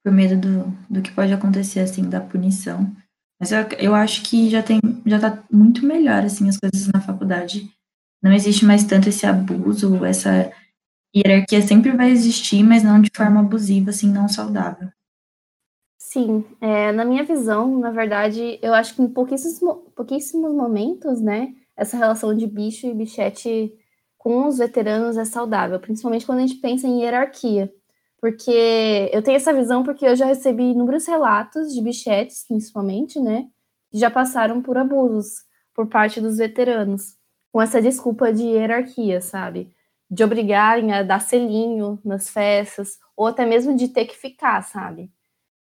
[0.04, 2.94] por medo do, do que pode acontecer, assim, da punição.
[3.44, 6.98] Mas eu, eu acho que já tem, já tá muito melhor, assim, as coisas na
[6.98, 7.70] faculdade.
[8.22, 10.50] Não existe mais tanto esse abuso, essa
[11.14, 14.88] hierarquia sempre vai existir, mas não de forma abusiva, assim, não saudável.
[15.98, 19.60] Sim, é, na minha visão, na verdade, eu acho que em pouquíssimos,
[19.94, 23.74] pouquíssimos momentos, né, essa relação de bicho e bichete
[24.16, 27.70] com os veteranos é saudável, principalmente quando a gente pensa em hierarquia.
[28.24, 33.50] Porque eu tenho essa visão porque eu já recebi inúmeros relatos de bichetes, principalmente, né,
[33.90, 37.18] que já passaram por abusos por parte dos veteranos,
[37.52, 39.76] com essa desculpa de hierarquia, sabe?
[40.10, 45.12] De obrigarem a dar selinho nas festas, ou até mesmo de ter que ficar, sabe?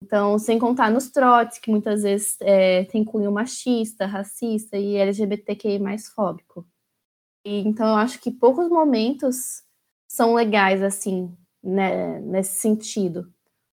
[0.01, 5.79] Então, sem contar nos trotes, que muitas vezes é, tem cunho machista, racista e LGBTQI
[5.79, 6.65] mais fóbico.
[7.45, 9.63] E, então, eu acho que poucos momentos
[10.07, 13.31] são legais, assim, né, nesse sentido.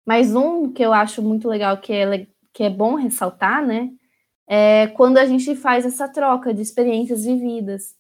[0.05, 3.91] Mas um que eu acho muito legal, que é, que é bom ressaltar, né,
[4.47, 7.95] é quando a gente faz essa troca de experiências vividas.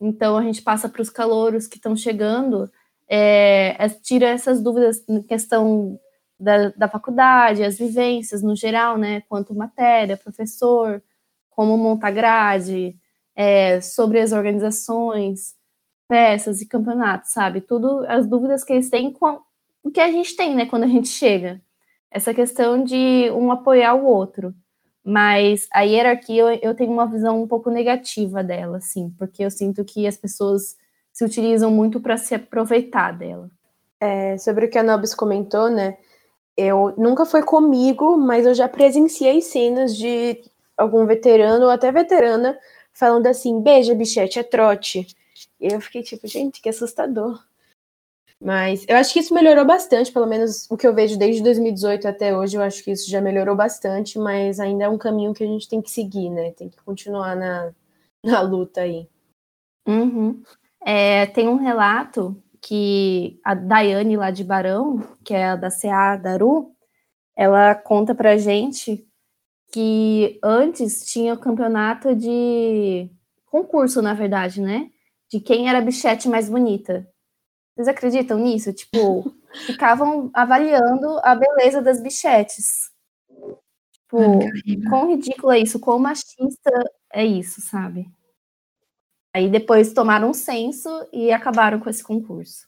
[0.00, 2.70] Então, a gente passa para os calouros que estão chegando,
[3.08, 5.98] é, é, tira essas dúvidas em questão
[6.38, 11.02] da, da faculdade, as vivências no geral, né, quanto matéria, professor,
[11.50, 12.96] como montar grade,
[13.34, 15.54] é, sobre as organizações,
[16.08, 17.60] peças e campeonatos, sabe?
[17.60, 19.40] Tudo, as dúvidas que eles têm com
[19.82, 21.60] o que a gente tem, né, quando a gente chega.
[22.10, 24.54] Essa questão de um apoiar o outro.
[25.04, 29.50] Mas a hierarquia, eu, eu tenho uma visão um pouco negativa dela, assim, porque eu
[29.50, 30.76] sinto que as pessoas
[31.12, 33.50] se utilizam muito para se aproveitar dela.
[34.00, 35.96] É, sobre o que a Nobis comentou, né?
[36.56, 40.40] eu nunca foi comigo, mas eu já presenciei cenas de
[40.76, 42.58] algum veterano ou até veterana
[42.92, 45.06] falando assim: beija, bichete, é trote.
[45.60, 47.42] Eu fiquei tipo, gente, que assustador.
[48.40, 52.06] Mas eu acho que isso melhorou bastante, pelo menos o que eu vejo desde 2018
[52.06, 55.42] até hoje, eu acho que isso já melhorou bastante, mas ainda é um caminho que
[55.42, 56.50] a gente tem que seguir, né?
[56.50, 57.72] Tem que continuar na,
[58.22, 59.08] na luta aí.
[59.88, 60.42] Uhum.
[60.84, 66.16] É, tem um relato que a Daiane lá de Barão, que é a da CA
[66.16, 66.72] Daru,
[67.34, 69.06] ela conta pra gente
[69.72, 73.10] que antes tinha o campeonato de
[73.46, 74.90] concurso, na verdade, né?
[75.30, 77.08] De quem era a bichete mais bonita.
[77.74, 78.72] Vocês acreditam nisso?
[78.72, 79.32] Tipo,
[79.66, 82.90] ficavam avaliando a beleza das bichetes.
[83.92, 84.18] Tipo,
[84.88, 86.70] quão ridículo é isso, quão machista
[87.12, 88.08] é isso, sabe?
[89.34, 92.66] Aí depois tomaram um censo e acabaram com esse concurso.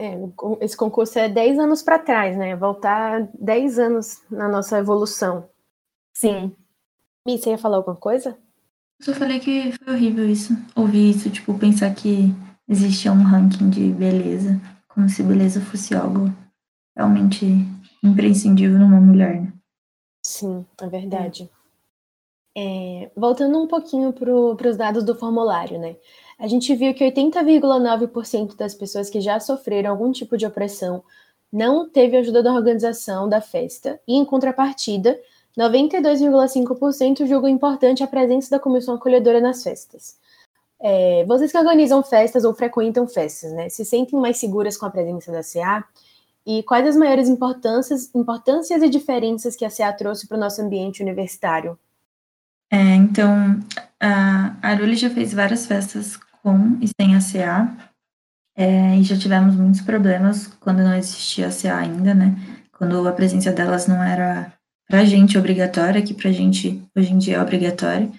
[0.00, 2.54] É, esse concurso é 10 anos para trás, né?
[2.54, 5.48] Voltar 10 anos na nossa evolução.
[6.12, 6.54] Sim.
[7.26, 8.36] Mi, você ia falar alguma coisa?
[9.02, 10.56] Eu só falei que foi horrível isso.
[10.76, 12.32] Ouvir isso, tipo, pensar que
[12.68, 16.32] existia um ranking de beleza, como se beleza fosse algo
[16.96, 17.44] realmente
[18.00, 19.52] imprescindível numa mulher, né?
[20.24, 21.50] Sim, é verdade.
[22.56, 25.96] É, voltando um pouquinho para os dados do formulário, né?
[26.38, 31.02] A gente viu que 80,9% das pessoas que já sofreram algum tipo de opressão
[31.52, 35.18] não teve ajuda da organização da festa, e em contrapartida,
[35.58, 40.16] 92,5% julgam importante a presença da comissão acolhedora nas festas.
[40.80, 44.90] É, vocês que organizam festas ou frequentam festas, né, se sentem mais seguras com a
[44.90, 45.84] presença da CA?
[46.44, 50.60] E quais as maiores importâncias, importâncias e diferenças que a CA trouxe para o nosso
[50.60, 51.78] ambiente universitário?
[52.68, 53.60] É, então,
[54.00, 57.92] a Aruli já fez várias festas com e sem a CA,
[58.56, 62.34] é, e já tivemos muitos problemas quando não existia a CA ainda, né?
[62.72, 64.52] Quando a presença delas não era
[64.88, 68.10] pra gente obrigatória, que pra gente hoje em dia é obrigatória.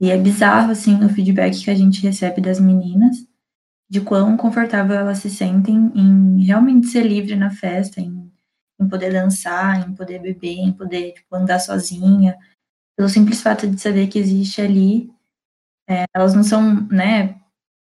[0.00, 3.16] E é bizarro, assim, o feedback que a gente recebe das meninas,
[3.88, 8.30] de quão confortável elas se sentem em realmente ser livre na festa, em,
[8.80, 12.36] em poder dançar, em poder beber, em poder tipo, andar sozinha,
[12.96, 15.10] pelo simples fato de saber que existe ali.
[15.88, 17.36] É, elas não são, né,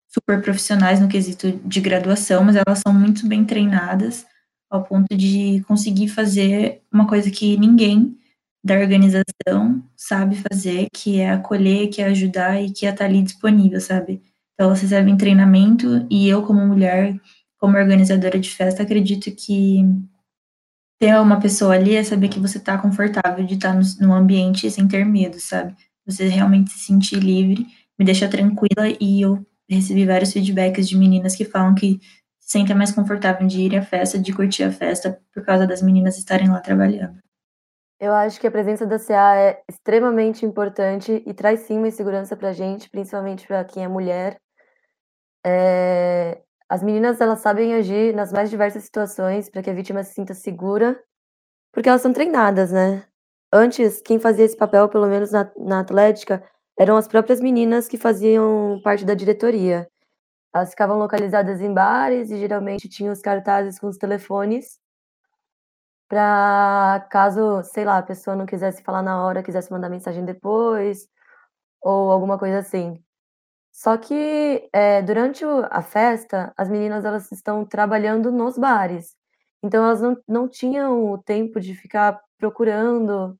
[0.07, 4.25] super profissionais no quesito de graduação, mas elas são muito bem treinadas
[4.69, 8.17] ao ponto de conseguir fazer uma coisa que ninguém
[8.63, 13.21] da organização sabe fazer, que é acolher, que é ajudar e que é estar ali
[13.21, 14.21] disponível, sabe?
[14.53, 17.19] Então elas recebem treinamento e eu como mulher,
[17.57, 19.85] como organizadora de festa, acredito que
[20.99, 24.69] ter uma pessoa ali é saber que você está confortável de estar no, no ambiente
[24.69, 25.75] sem ter medo, sabe?
[26.05, 31.35] Você realmente se sentir livre, me deixa tranquila e eu recebi vários feedbacks de meninas
[31.35, 31.99] que falam que
[32.47, 35.81] se sentem mais confortável de ir à festa, de curtir a festa, por causa das
[35.81, 37.19] meninas estarem lá trabalhando.
[37.99, 42.37] Eu acho que a presença da CA é extremamente importante e traz sim uma segurança
[42.37, 44.37] para a gente, principalmente para quem é mulher.
[45.45, 46.41] É...
[46.69, 50.33] As meninas elas sabem agir nas mais diversas situações para que a vítima se sinta
[50.33, 50.97] segura,
[51.73, 53.03] porque elas são treinadas, né?
[53.51, 56.41] Antes, quem fazia esse papel, pelo menos na, na Atlética,
[56.79, 59.89] eram as próprias meninas que faziam parte da diretoria.
[60.53, 64.79] Elas ficavam localizadas em bares e geralmente tinham os cartazes com os telefones
[66.07, 71.07] para caso, sei lá, a pessoa não quisesse falar na hora, quisesse mandar mensagem depois
[71.81, 73.03] ou alguma coisa assim.
[73.73, 79.15] Só que é, durante a festa, as meninas elas estão trabalhando nos bares.
[79.63, 83.37] Então elas não, não tinham o tempo de ficar procurando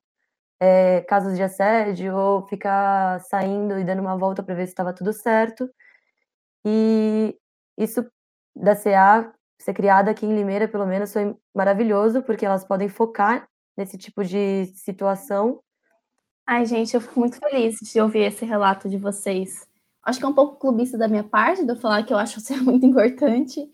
[0.60, 4.92] é, casos de assédio ou ficar saindo e dando uma volta para ver se estava
[4.94, 5.70] tudo certo.
[6.70, 7.34] E
[7.78, 8.04] isso
[8.54, 13.48] da CA ser criada aqui em Limeira, pelo menos, foi maravilhoso, porque elas podem focar
[13.76, 15.60] nesse tipo de situação.
[16.46, 19.66] Ai, gente, eu fico muito feliz de ouvir esse relato de vocês.
[20.04, 22.40] Acho que é um pouco clubista da minha parte, de eu falar que eu acho
[22.40, 23.68] ser muito importante,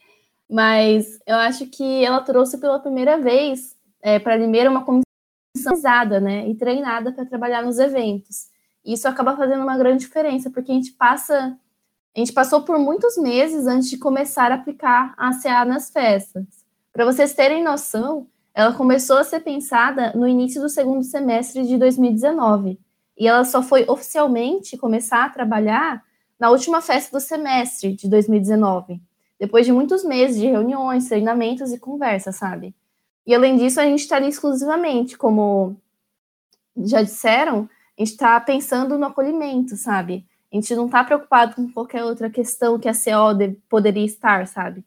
[0.49, 5.05] mas eu acho que ela trouxe pela primeira vez é, para Limeira uma comissão
[6.21, 8.49] né, e treinada para trabalhar nos eventos.
[8.85, 11.59] Isso acaba fazendo uma grande diferença, porque a gente passa,
[12.15, 16.45] a gente passou por muitos meses antes de começar a aplicar a ACA nas festas.
[16.93, 21.77] Para vocês terem noção, ela começou a ser pensada no início do segundo semestre de
[21.77, 22.79] 2019,
[23.19, 26.05] e ela só foi oficialmente começar a trabalhar
[26.39, 29.01] na última festa do semestre de 2019,
[29.41, 32.75] depois de muitos meses de reuniões, treinamentos e conversas, sabe?
[33.27, 35.77] E além disso, a gente está ali exclusivamente, como
[36.77, 40.25] já disseram, a gente está pensando no acolhimento, sabe?
[40.55, 43.37] A gente não está preocupado com qualquer outra questão que a CO
[43.69, 44.85] poderia estar, sabe?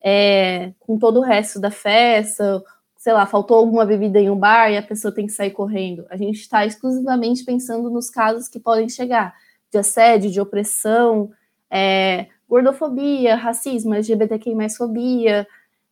[0.00, 2.62] É, com todo o resto da festa,
[2.96, 6.06] sei lá, faltou alguma bebida em um bar e a pessoa tem que sair correndo.
[6.10, 9.34] A gente está exclusivamente pensando nos casos que podem chegar
[9.68, 11.32] de assédio, de opressão,
[11.68, 15.44] é, gordofobia, racismo, LGBTQI mais fobia,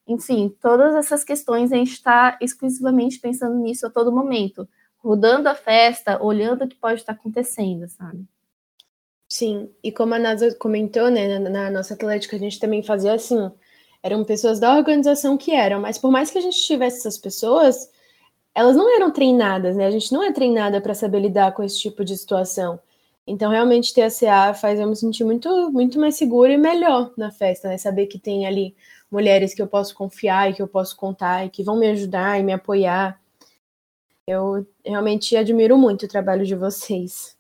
[0.07, 5.57] enfim, todas essas questões a gente está exclusivamente pensando nisso a todo momento, rodando a
[5.57, 8.25] festa, olhando o que pode estar acontecendo, sabe?
[9.31, 13.51] Sim, e como a Nasa comentou, né, na, nossa atlética a gente também fazia assim,
[14.03, 17.91] eram pessoas da organização que eram, mas por mais que a gente tivesse essas pessoas,
[18.55, 19.87] elas não eram treinadas, né?
[19.87, 22.81] A gente não é treinada para saber lidar com esse tipo de situação.
[23.27, 27.13] Então, realmente, ter a CA faz eu me sentir muito, muito mais segura e melhor
[27.17, 27.79] na festa, né?
[27.79, 28.77] Saber que tem ali
[29.11, 32.41] mulheres que eu posso confiar e que eu posso contar e que vão me ajudar
[32.41, 33.21] e me apoiar.
[34.27, 37.38] Eu realmente admiro muito o trabalho de vocês.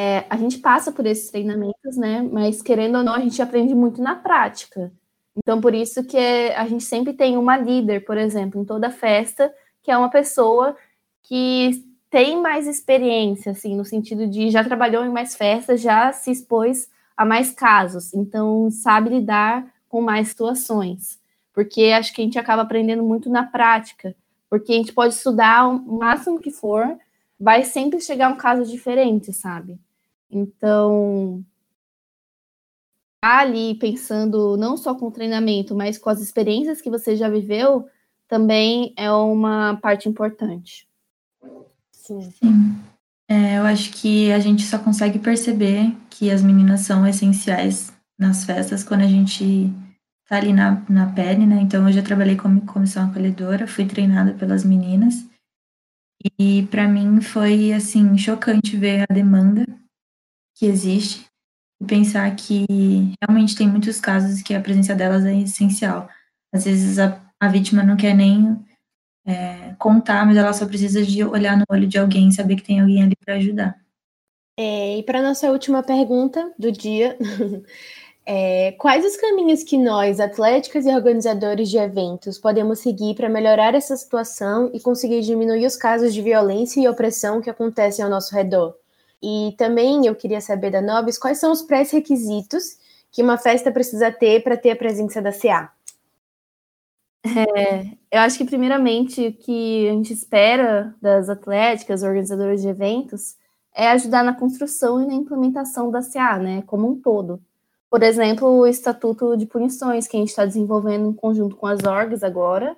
[0.00, 2.22] É, a gente passa por esses treinamentos, né?
[2.22, 4.92] Mas querendo ou não, a gente aprende muito na prática.
[5.36, 9.52] Então, por isso que a gente sempre tem uma líder, por exemplo, em toda festa,
[9.82, 10.76] que é uma pessoa
[11.24, 16.30] que tem mais experiência, assim, no sentido de já trabalhou em mais festas, já se
[16.30, 21.18] expôs a mais casos, então sabe lidar com mais situações,
[21.52, 24.14] porque acho que a gente acaba aprendendo muito na prática,
[24.48, 26.96] porque a gente pode estudar o máximo que for,
[27.38, 29.76] vai sempre chegar um caso diferente, sabe?
[30.30, 31.44] Então,
[33.20, 37.28] tá ali pensando não só com o treinamento, mas com as experiências que você já
[37.28, 37.88] viveu,
[38.28, 40.86] também é uma parte importante.
[41.90, 42.30] Sim.
[42.30, 42.76] Sim.
[43.30, 48.44] É, eu acho que a gente só consegue perceber que as meninas são essenciais nas
[48.44, 49.70] festas quando a gente
[50.26, 51.60] tá ali na, na pele, né?
[51.60, 55.26] Então, eu já trabalhei como comissão acolhedora, fui treinada pelas meninas.
[56.38, 59.64] E para mim foi, assim, chocante ver a demanda
[60.58, 61.26] que existe
[61.80, 62.66] e pensar que
[63.22, 66.08] realmente tem muitos casos que a presença delas é essencial.
[66.52, 68.58] Às vezes a, a vítima não quer nem
[69.24, 72.80] é, contar, mas ela só precisa de olhar no olho de alguém saber que tem
[72.80, 73.78] alguém ali para ajudar.
[74.58, 77.16] É, e para nossa última pergunta do dia,
[78.26, 83.76] é, quais os caminhos que nós, atléticas e organizadores de eventos, podemos seguir para melhorar
[83.76, 88.34] essa situação e conseguir diminuir os casos de violência e opressão que acontecem ao nosso
[88.34, 88.74] redor?
[89.22, 92.78] E também eu queria saber da Nobis quais são os pré-requisitos
[93.10, 95.72] que uma festa precisa ter para ter a presença da CA.
[97.24, 103.36] É, eu acho que, primeiramente, o que a gente espera das atléticas, organizadoras de eventos,
[103.74, 107.40] é ajudar na construção e na implementação da CA, né, como um todo.
[107.90, 111.82] Por exemplo, o Estatuto de Punições, que a gente está desenvolvendo em conjunto com as
[111.84, 112.76] orgs agora,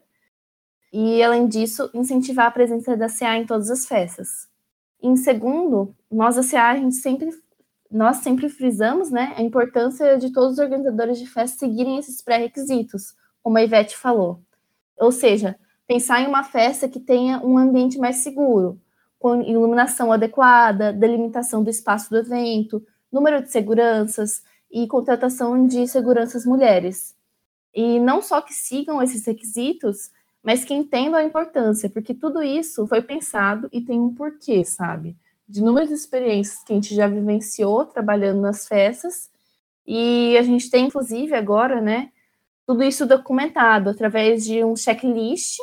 [0.93, 4.50] e, além disso, incentivar a presença da CA em todas as festas.
[5.03, 7.31] Em segundo, nós da CA, a gente sempre,
[7.91, 13.15] nós sempre frisamos né, a importância de todos os organizadores de festas seguirem esses pré-requisitos,
[13.43, 14.43] como a Ivete falou.
[14.99, 18.79] Ou seja, pensar em uma festa que tenha um ambiente mais seguro,
[19.19, 26.45] com iluminação adequada, delimitação do espaço do evento, número de seguranças e contratação de seguranças
[26.45, 27.17] mulheres.
[27.75, 30.11] E não só que sigam esses requisitos,
[30.43, 35.17] mas que entendam a importância, porque tudo isso foi pensado e tem um porquê, sabe?
[35.49, 39.31] De inúmeras experiências que a gente já vivenciou trabalhando nas festas,
[39.87, 42.11] e a gente tem, inclusive, agora, né,
[42.67, 45.59] tudo isso documentado através de um checklist,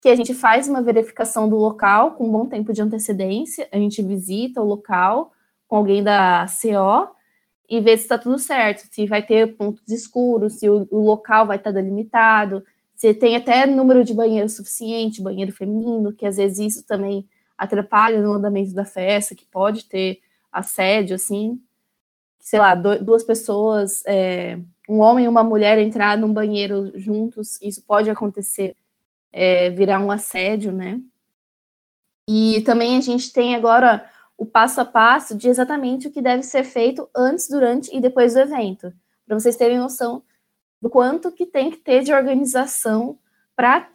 [0.00, 3.76] que a gente faz uma verificação do local com um bom tempo de antecedência, a
[3.76, 5.32] gente visita o local
[5.68, 7.14] com alguém da CO
[7.68, 11.46] e vê se está tudo certo, se vai ter pontos escuros, se o, o local
[11.46, 12.64] vai estar tá delimitado,
[13.02, 17.28] você tem até número de banheiro suficiente, banheiro feminino, que às vezes isso também
[17.58, 20.20] atrapalha no andamento da festa, que pode ter
[20.52, 21.60] assédio, assim.
[22.38, 24.56] Sei lá, duas pessoas, é,
[24.88, 28.76] um homem e uma mulher entrar num banheiro juntos, isso pode acontecer,
[29.32, 31.00] é, virar um assédio, né?
[32.28, 36.44] E também a gente tem agora o passo a passo de exatamente o que deve
[36.44, 38.92] ser feito antes, durante e depois do evento,
[39.26, 40.22] para vocês terem noção
[40.82, 43.16] do quanto que tem que ter de organização
[43.54, 43.88] para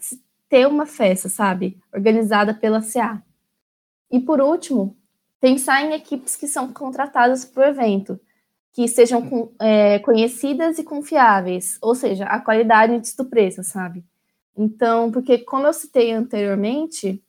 [0.48, 1.78] ter uma festa, sabe?
[1.94, 3.22] Organizada pela CA.
[4.10, 4.96] E por último,
[5.42, 8.18] pensar em equipes que são contratadas para o evento,
[8.72, 14.06] que sejam é, conhecidas e confiáveis, ou seja, a qualidade antes do preço, sabe?
[14.56, 17.22] Então, porque como eu citei anteriormente,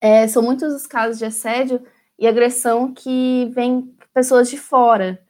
[0.00, 1.82] é, são muitos os casos de assédio
[2.18, 5.23] e agressão que vêm pessoas de fora,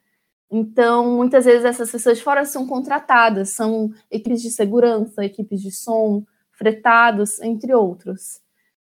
[0.50, 5.70] então, muitas vezes essas pessoas de fora são contratadas, são equipes de segurança, equipes de
[5.70, 8.40] som, fretados, entre outros.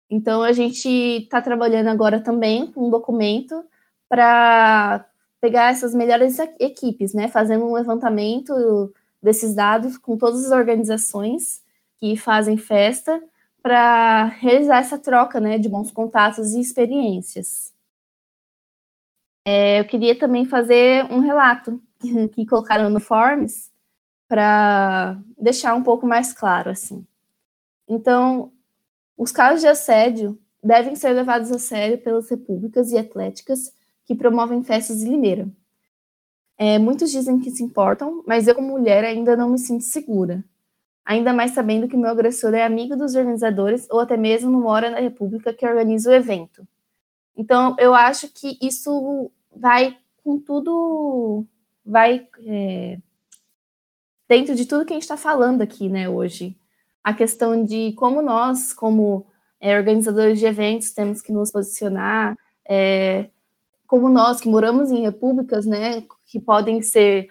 [0.09, 3.63] Então, a gente está trabalhando agora também com um documento
[4.07, 5.05] para
[5.41, 7.27] pegar essas melhores equipes, né?
[7.27, 8.53] Fazendo um levantamento
[9.21, 11.61] desses dados com todas as organizações
[11.99, 13.21] que fazem festa
[13.61, 17.73] para realizar essa troca, né, de bons contatos e experiências.
[19.49, 21.81] É, eu queria também fazer um relato
[22.35, 23.71] que colocaram no Forms
[24.27, 27.07] para deixar um pouco mais claro assim.
[27.87, 28.51] Então,
[29.17, 33.73] os casos de assédio devem ser levados a sério pelas repúblicas e atléticas
[34.03, 35.47] que promovem festas de Limeira.
[36.57, 40.43] É, muitos dizem que se importam, mas eu, como mulher, ainda não me sinto segura.
[41.05, 44.99] Ainda mais sabendo que meu agressor é amigo dos organizadores ou até mesmo mora na
[44.99, 46.67] república que organiza o evento.
[47.37, 51.45] Então, eu acho que isso vai com tudo,
[51.85, 52.97] vai é,
[54.27, 56.57] dentro de tudo que a gente está falando aqui, né, hoje.
[57.03, 59.25] A questão de como nós, como
[59.59, 62.37] é, organizadores de eventos, temos que nos posicionar,
[62.67, 63.29] é,
[63.87, 67.29] como nós que moramos em repúblicas, né, que podem ser,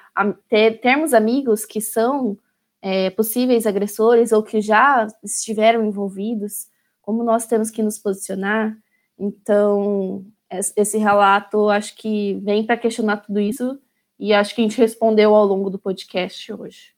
[0.49, 2.39] ter, termos amigos que são
[2.81, 6.69] é, possíveis agressores ou que já estiveram envolvidos,
[7.03, 8.77] como nós temos que nos posicionar,
[9.19, 13.81] Então, esse relato acho que vem para questionar tudo isso
[14.19, 16.95] e acho que a gente respondeu ao longo do podcast hoje.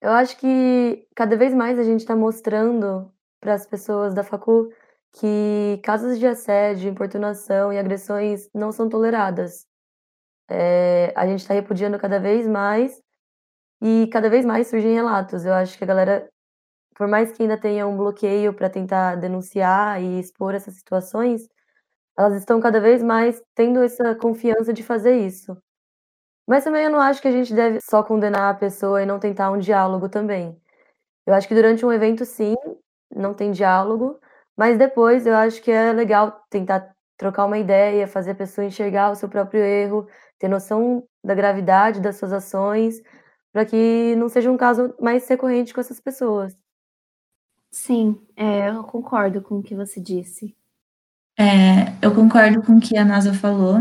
[0.00, 4.72] Eu acho que cada vez mais a gente está mostrando para as pessoas da facul
[5.12, 9.66] que casos de assédio, importunação e agressões não são toleradas.
[10.48, 13.02] É, a gente está repudiando cada vez mais
[13.80, 15.44] e cada vez mais surgem relatos.
[15.44, 16.28] Eu acho que a galera,
[16.94, 21.48] por mais que ainda tenha um bloqueio para tentar denunciar e expor essas situações,
[22.18, 25.56] elas estão cada vez mais tendo essa confiança de fazer isso.
[26.46, 29.18] Mas também eu não acho que a gente deve só condenar a pessoa e não
[29.18, 30.60] tentar um diálogo também.
[31.26, 32.54] Eu acho que durante um evento, sim,
[33.14, 34.18] não tem diálogo,
[34.56, 39.10] mas depois eu acho que é legal tentar trocar uma ideia, fazer a pessoa enxergar
[39.12, 40.08] o seu próprio erro,
[40.38, 43.00] ter noção da gravidade das suas ações,
[43.52, 46.56] para que não seja um caso mais recorrente com essas pessoas.
[47.72, 50.56] Sim, é, eu concordo com o que você disse.
[51.42, 53.78] É, eu concordo com o que a NASA falou,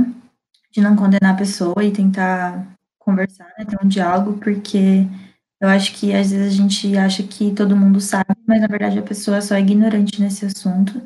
[0.71, 5.05] de não condenar a pessoa e tentar conversar, né, ter um diálogo, porque
[5.59, 8.97] eu acho que às vezes a gente acha que todo mundo sabe, mas na verdade
[8.97, 10.99] a pessoa só é ignorante nesse assunto.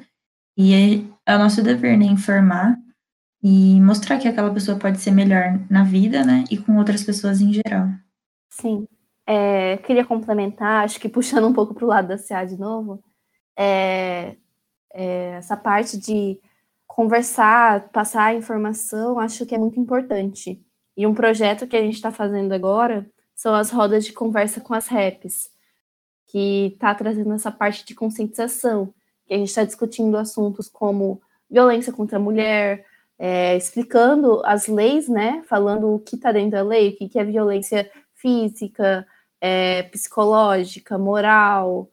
[0.56, 2.78] E é, é o nosso dever, né, informar
[3.44, 7.42] e mostrar que aquela pessoa pode ser melhor na vida, né, e com outras pessoas
[7.42, 7.90] em geral.
[8.50, 8.88] Sim.
[9.28, 13.04] É, queria complementar, acho que puxando um pouco para o lado da CA de novo,
[13.58, 14.38] é,
[14.96, 16.40] é, essa parte de
[16.88, 20.62] conversar, passar a informação, acho que é muito importante.
[20.96, 23.06] E um projeto que a gente está fazendo agora
[23.36, 25.50] são as rodas de conversa com as REPs,
[26.28, 28.94] que está trazendo essa parte de conscientização,
[29.26, 32.86] que a gente está discutindo assuntos como violência contra a mulher,
[33.18, 35.44] é, explicando as leis, né?
[35.48, 39.06] Falando o que está dentro da lei, o que, que é violência física,
[39.40, 41.90] é, psicológica, moral,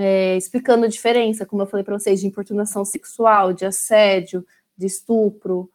[0.00, 4.46] é, explicando a diferença, como eu falei para vocês, de importunação sexual, de assédio,
[4.76, 5.68] de estupro.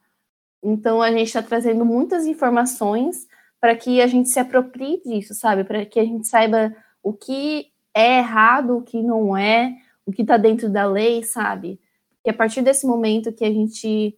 [0.63, 3.28] Então, a gente está trazendo muitas informações
[3.59, 5.65] para que a gente se aproprie disso, sabe?
[5.65, 10.21] Para que a gente saiba o que é errado, o que não é, o que
[10.21, 11.78] está dentro da lei, sabe?
[12.26, 14.17] E a partir desse momento que a gente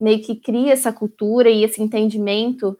[0.00, 2.76] meio que cria essa cultura e esse entendimento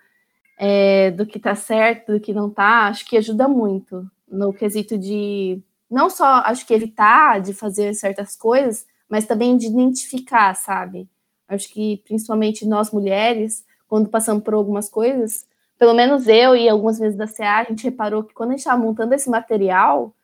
[0.59, 4.99] é, do que está certo, do que não está, acho que ajuda muito no quesito
[4.99, 11.09] de não só acho que evitar de fazer certas coisas, mas também de identificar, sabe?
[11.49, 15.47] Acho que principalmente nós mulheres, quando passamos por algumas coisas,
[15.79, 18.61] pelo menos eu e algumas vezes da CA, a gente reparou que quando a gente
[18.61, 20.15] estava montando esse material,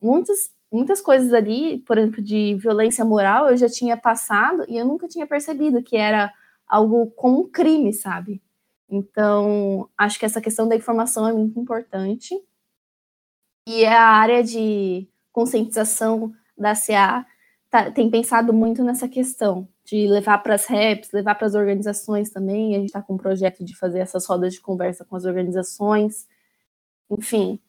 [0.00, 4.84] muitas, muitas coisas ali, por exemplo, de violência moral, eu já tinha passado e eu
[4.86, 6.32] nunca tinha percebido que era
[6.66, 8.42] algo como um crime, sabe?
[8.90, 12.34] Então, acho que essa questão da informação é muito importante.
[13.68, 17.26] E é a área de conscientização da CA
[17.68, 22.30] tá, tem pensado muito nessa questão de levar para as reps, levar para as organizações
[22.30, 22.74] também.
[22.74, 26.26] A gente está com um projeto de fazer essas rodas de conversa com as organizações,
[27.10, 27.60] enfim.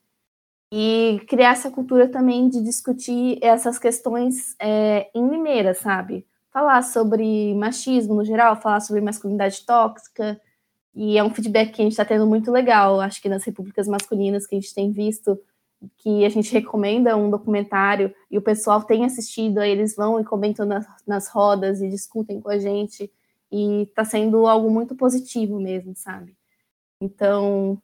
[0.72, 6.26] E criar essa cultura também de discutir essas questões é, em Limeira, sabe?
[6.50, 10.39] Falar sobre machismo no geral, falar sobre masculinidade tóxica.
[10.95, 13.86] E é um feedback que a gente está tendo muito legal, acho que nas repúblicas
[13.86, 15.38] masculinas que a gente tem visto
[15.97, 20.25] que a gente recomenda um documentário e o pessoal tem assistido, aí eles vão e
[20.25, 23.11] comentam nas, nas rodas e discutem com a gente,
[23.51, 26.36] e está sendo algo muito positivo mesmo, sabe?
[27.01, 27.82] Então,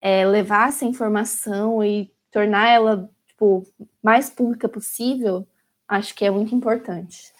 [0.00, 3.66] é, levar essa informação e tornar ela tipo,
[4.02, 5.46] mais pública possível,
[5.86, 7.32] acho que é muito importante.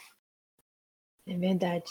[1.26, 1.90] É verdade.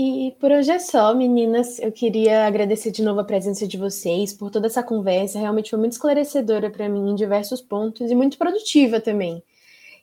[0.00, 1.80] E por hoje é só, meninas.
[1.80, 5.40] Eu queria agradecer de novo a presença de vocês por toda essa conversa.
[5.40, 9.42] Realmente foi muito esclarecedora para mim em diversos pontos e muito produtiva também.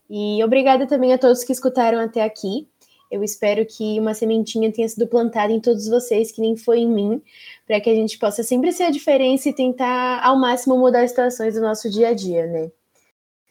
[0.09, 2.67] E obrigada também a todos que escutaram até aqui.
[3.09, 6.89] Eu espero que uma sementinha tenha sido plantada em todos vocês, que nem foi em
[6.89, 7.21] mim,
[7.65, 11.11] para que a gente possa sempre ser a diferença e tentar ao máximo mudar as
[11.11, 12.69] situações do nosso dia a dia, né?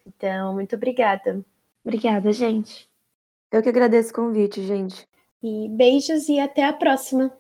[0.07, 1.43] Então, muito obrigada.
[1.83, 2.87] Obrigada, gente.
[3.51, 5.09] Eu que agradeço o convite, gente.
[5.45, 7.31] E beijos e até a próxima!